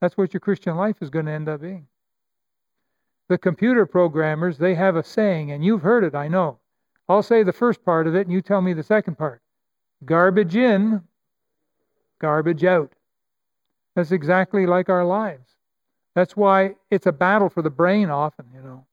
[0.01, 1.87] that's what your Christian life is going to end up being.
[3.27, 6.59] The computer programmers, they have a saying, and you've heard it, I know.
[7.09, 9.41] I'll say the first part of it, and you tell me the second part.
[10.05, 11.01] Garbage in,
[12.19, 12.93] garbage out.
[13.95, 15.49] That's exactly like our lives.
[16.13, 18.85] That's why it's a battle for the brain often, you know.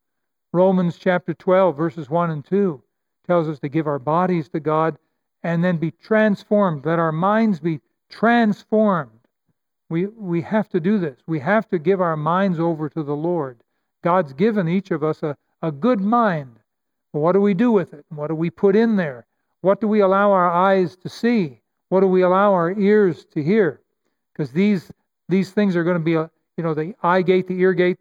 [0.53, 2.83] Romans chapter 12, verses 1 and 2
[3.27, 4.99] tells us to give our bodies to God
[5.43, 6.87] and then be transformed.
[6.87, 9.11] Let our minds be transformed.
[9.89, 11.19] We, we have to do this.
[11.27, 13.61] We have to give our minds over to the Lord.
[14.03, 16.59] God's given each of us a, a good mind.
[17.13, 18.05] What do we do with it?
[18.09, 19.27] What do we put in there?
[19.61, 21.61] What do we allow our eyes to see?
[21.89, 23.81] What do we allow our ears to hear?
[24.33, 24.91] Because these,
[25.29, 27.99] these things are going to be a, you know, the eye gate, the ear gate,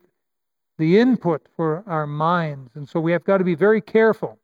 [0.78, 2.72] the input for our minds.
[2.76, 4.40] And so we have got to be very careful.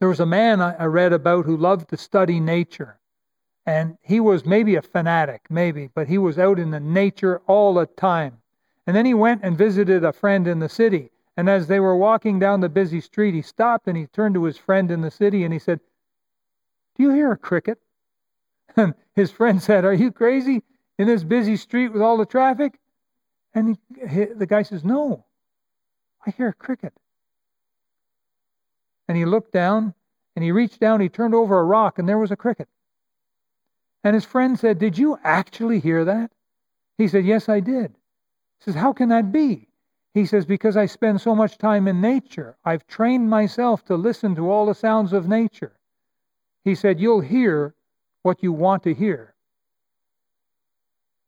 [0.00, 2.98] There was a man I read about who loved to study nature.
[3.66, 7.74] And he was maybe a fanatic, maybe, but he was out in the nature all
[7.74, 8.38] the time.
[8.86, 11.10] And then he went and visited a friend in the city.
[11.36, 14.44] And as they were walking down the busy street, he stopped and he turned to
[14.44, 15.80] his friend in the city and he said,
[16.96, 17.78] Do you hear a cricket?
[18.76, 20.62] And his friend said, Are you crazy?
[21.00, 22.78] in this busy street with all the traffic?
[23.54, 25.24] And he, the guy says, No,
[26.26, 26.92] I hear a cricket.
[29.10, 29.92] And he looked down
[30.36, 32.68] and he reached down, he turned over a rock, and there was a cricket.
[34.04, 36.30] And his friend said, Did you actually hear that?
[36.96, 37.90] He said, Yes, I did.
[37.90, 39.66] He says, How can that be?
[40.14, 42.56] He says, Because I spend so much time in nature.
[42.64, 45.72] I've trained myself to listen to all the sounds of nature.
[46.62, 47.74] He said, You'll hear
[48.22, 49.34] what you want to hear.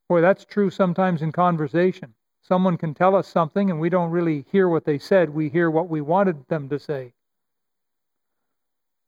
[0.09, 2.15] Boy, that's true sometimes in conversation.
[2.43, 5.69] Someone can tell us something and we don't really hear what they said, we hear
[5.69, 7.13] what we wanted them to say.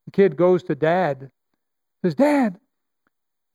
[0.05, 1.31] The kid goes to dad,
[2.03, 2.59] says, Dad,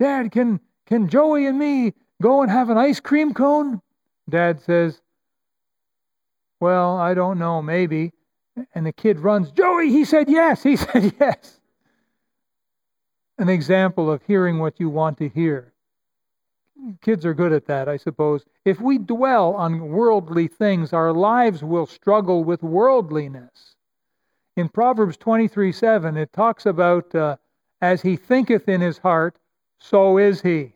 [0.01, 1.92] Dad, can, can Joey and me
[2.22, 3.82] go and have an ice cream cone?
[4.28, 5.01] Dad says,
[6.59, 8.12] Well, I don't know, maybe.
[8.74, 11.61] And the kid runs, Joey, he said yes, he said yes.
[13.38, 15.72] An example of hearing what you want to hear.
[17.03, 18.44] Kids are good at that, I suppose.
[18.64, 23.76] If we dwell on worldly things, our lives will struggle with worldliness.
[24.61, 27.38] In Proverbs 23 7, it talks about, uh,
[27.80, 29.38] as he thinketh in his heart,
[29.78, 30.74] so is he.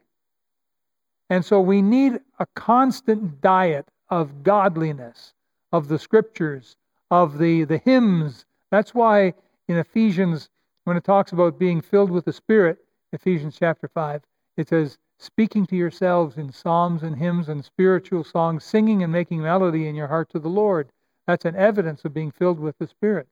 [1.29, 5.35] And so we need a constant diet of godliness,
[5.71, 6.77] of the scriptures,
[7.11, 8.47] of the, the hymns.
[8.71, 9.35] That's why
[9.69, 10.49] in Ephesians,
[10.85, 12.79] when it talks about being filled with the Spirit,
[13.13, 14.23] Ephesians chapter 5,
[14.57, 19.43] it says, speaking to yourselves in psalms and hymns and spiritual songs, singing and making
[19.43, 20.89] melody in your heart to the Lord.
[21.27, 23.29] That's an evidence of being filled with the Spirit.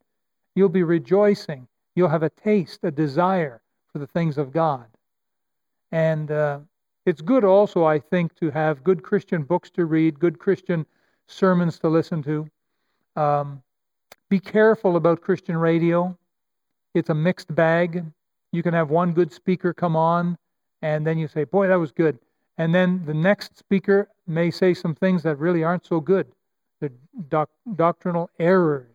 [0.54, 1.66] You'll be rejoicing.
[1.94, 3.60] You'll have a taste, a desire
[3.92, 4.86] for the things of God.
[5.90, 6.60] And uh,
[7.04, 10.86] it's good also, I think, to have good Christian books to read, good Christian
[11.26, 12.48] sermons to listen to.
[13.16, 13.62] Um,
[14.28, 16.16] be careful about Christian radio.
[16.94, 18.04] It's a mixed bag.
[18.52, 20.38] You can have one good speaker come on,
[20.82, 22.18] and then you say, Boy, that was good.
[22.58, 26.26] And then the next speaker may say some things that really aren't so good.
[26.80, 26.90] The
[27.28, 28.91] doc- doctrinal errors.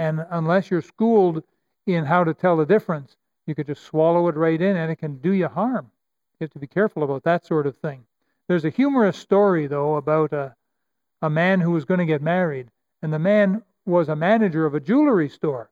[0.00, 1.42] And unless you're schooled
[1.86, 4.96] in how to tell the difference, you could just swallow it right in and it
[4.96, 5.90] can do you harm.
[6.38, 8.06] You have to be careful about that sort of thing.
[8.48, 10.54] There's a humorous story, though, about a,
[11.20, 12.68] a man who was going to get married.
[13.02, 15.68] And the man was a manager of a jewelry store.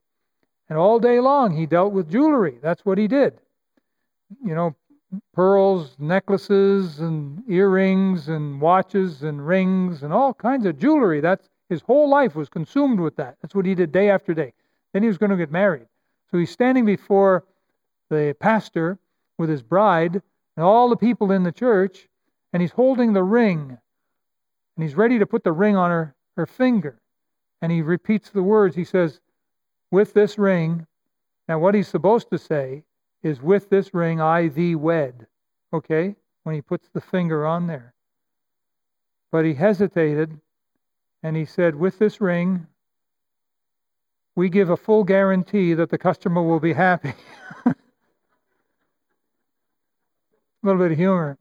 [0.69, 2.59] And all day long he dealt with jewelry.
[2.61, 3.33] That's what he did.
[4.45, 4.77] You know,
[5.33, 11.23] pearls, necklaces, and earrings, and watches, and rings, and all kinds of jewelry.
[11.23, 13.37] That's his whole life was consumed with that.
[13.43, 14.53] That's what he did day after day.
[14.93, 15.87] Then he was going to get married.
[16.31, 17.45] So he's standing before
[18.11, 18.99] the pastor
[19.37, 20.23] with his bride,
[20.57, 22.09] and all the people in the church,
[22.53, 23.79] and he's holding the ring,
[24.77, 27.01] and he's ready to put the ring on her, her finger.
[27.61, 28.75] And he repeats the words.
[28.75, 29.21] He says,
[29.91, 30.87] With this ring,
[31.49, 32.85] now what he's supposed to say
[33.23, 35.27] is, With this ring I thee wed.
[35.73, 36.17] Okay?
[36.45, 37.95] When he puts the finger on there.
[39.31, 40.41] But he hesitated,
[41.23, 42.67] and he said, With this ring,
[44.35, 47.13] we give a full guarantee that the customer will be happy.
[47.67, 47.75] a
[50.63, 51.39] little bit of humor.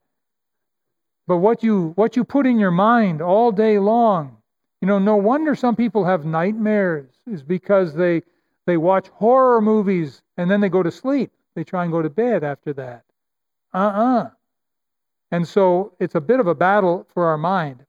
[1.28, 4.38] But what you what you put in your mind all day long,
[4.82, 8.24] you know, no wonder some people have nightmares is because they
[8.66, 11.32] they watch horror movies and then they go to sleep.
[11.56, 13.04] They try and go to bed after that.
[13.74, 14.30] Uh-uh.
[15.32, 17.86] And so it's a bit of a battle for our mind.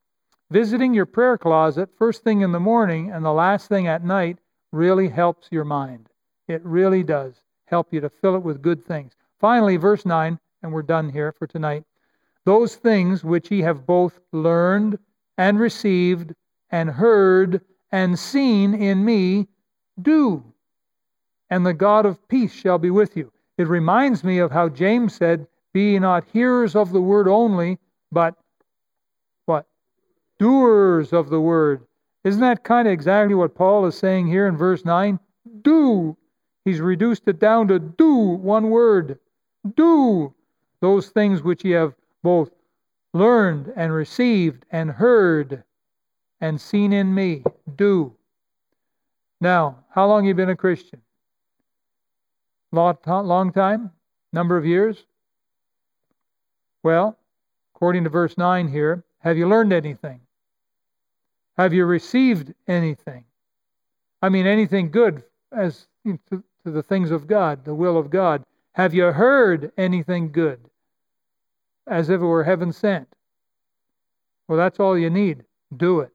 [0.51, 4.39] Visiting your prayer closet first thing in the morning and the last thing at night
[4.71, 6.09] really helps your mind.
[6.47, 7.35] It really does
[7.65, 9.13] help you to fill it with good things.
[9.39, 11.83] Finally, verse 9 and we're done here for tonight.
[12.45, 14.97] Those things which ye have both learned
[15.37, 16.33] and received
[16.71, 19.47] and heard and seen in me,
[20.01, 20.43] do,
[21.49, 23.31] and the God of peace shall be with you.
[23.57, 27.77] It reminds me of how James said, Be not hearers of the word only,
[28.11, 28.35] but?
[30.39, 31.85] Doers of the word.
[32.23, 35.19] Isn't that kind of exactly what Paul is saying here in verse 9?
[35.61, 36.17] Do.
[36.65, 39.19] He's reduced it down to do, one word.
[39.75, 40.33] Do
[40.81, 42.51] those things which ye have both
[43.13, 45.63] learned and received and heard
[46.41, 47.43] and seen in me.
[47.75, 48.15] Do.
[49.41, 51.01] Now, how long you been a Christian?
[52.71, 53.91] Long, long time?
[54.31, 55.05] Number of years?
[56.83, 57.17] Well,
[57.75, 60.21] according to verse 9 here, have you learned anything?
[61.59, 63.25] Have you received anything?
[64.21, 68.45] I mean, anything good as to, to the things of God, the will of God.
[68.75, 70.61] Have you heard anything good?
[71.85, 73.09] As if it were heaven sent.
[74.47, 75.43] Well, that's all you need.
[75.75, 76.13] Do it.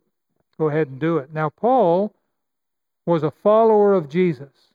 [0.57, 1.31] Go ahead and do it.
[1.31, 2.15] Now, Paul
[3.05, 4.73] was a follower of Jesus.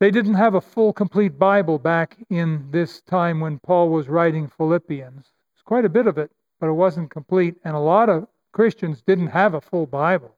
[0.00, 4.48] They didn't have a full, complete Bible back in this time when Paul was writing
[4.48, 5.26] Philippians.
[5.54, 7.54] It's quite a bit of it, but it wasn't complete.
[7.62, 10.34] And a lot of Christians didn't have a full Bible.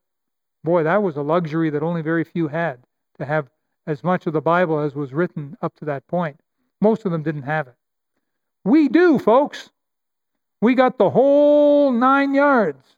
[0.64, 2.78] Boy, that was a luxury that only very few had.
[3.18, 3.50] to have
[3.86, 6.40] as much of the Bible as was written up to that point.
[6.80, 7.74] Most of them didn't have it.
[8.64, 9.70] We do, folks.
[10.60, 12.96] We got the whole nine yards,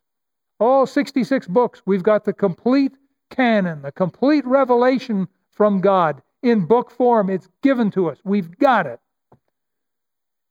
[0.58, 1.82] all 66 books.
[1.86, 2.92] We've got the complete
[3.30, 7.30] canon, the complete revelation from God in book form.
[7.30, 8.18] It's given to us.
[8.24, 9.00] We've got it.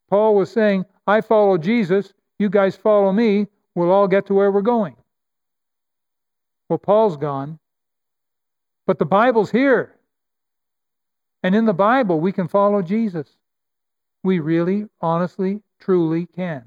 [0.10, 4.52] Paul was saying, I follow Jesus, you guys follow me, we'll all get to where
[4.52, 4.96] we're going.
[6.70, 7.60] Well, Paul's gone,
[8.88, 9.96] but the Bible's here.
[11.44, 13.28] And in the Bible, we can follow Jesus.
[14.24, 16.64] We really, honestly, truly can.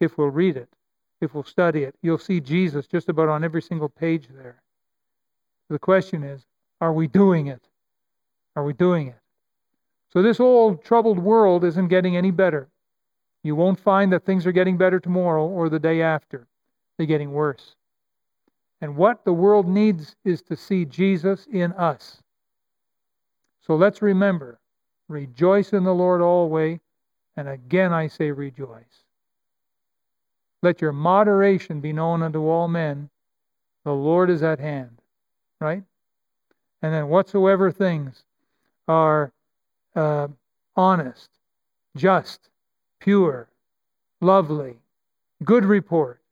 [0.00, 0.68] If we'll read it,
[1.20, 4.60] if we'll study it, you'll see Jesus just about on every single page there.
[5.70, 6.44] The question is,
[6.80, 7.62] are we doing it?
[8.56, 9.20] Are we doing it?
[10.12, 12.68] So this old troubled world isn't getting any better.
[13.44, 16.48] You won't find that things are getting better tomorrow or the day after.
[16.96, 17.76] They're getting worse.
[18.80, 22.22] And what the world needs is to see Jesus in us.
[23.60, 24.58] So let's remember
[25.08, 26.80] rejoice in the Lord always.
[27.36, 29.04] And again I say rejoice.
[30.62, 33.10] Let your moderation be known unto all men.
[33.84, 35.02] The Lord is at hand.
[35.60, 35.82] Right?
[36.80, 38.24] And then whatsoever things
[38.88, 39.32] are
[39.94, 40.28] uh,
[40.76, 41.28] honest,
[41.96, 42.48] just,
[43.04, 43.46] pure,
[44.22, 44.78] lovely,
[45.44, 46.22] good report,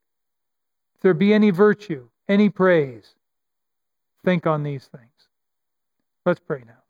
[0.94, 3.10] if there be any virtue, any praise,
[4.24, 5.28] think on these things.
[6.24, 6.81] Let's pray now.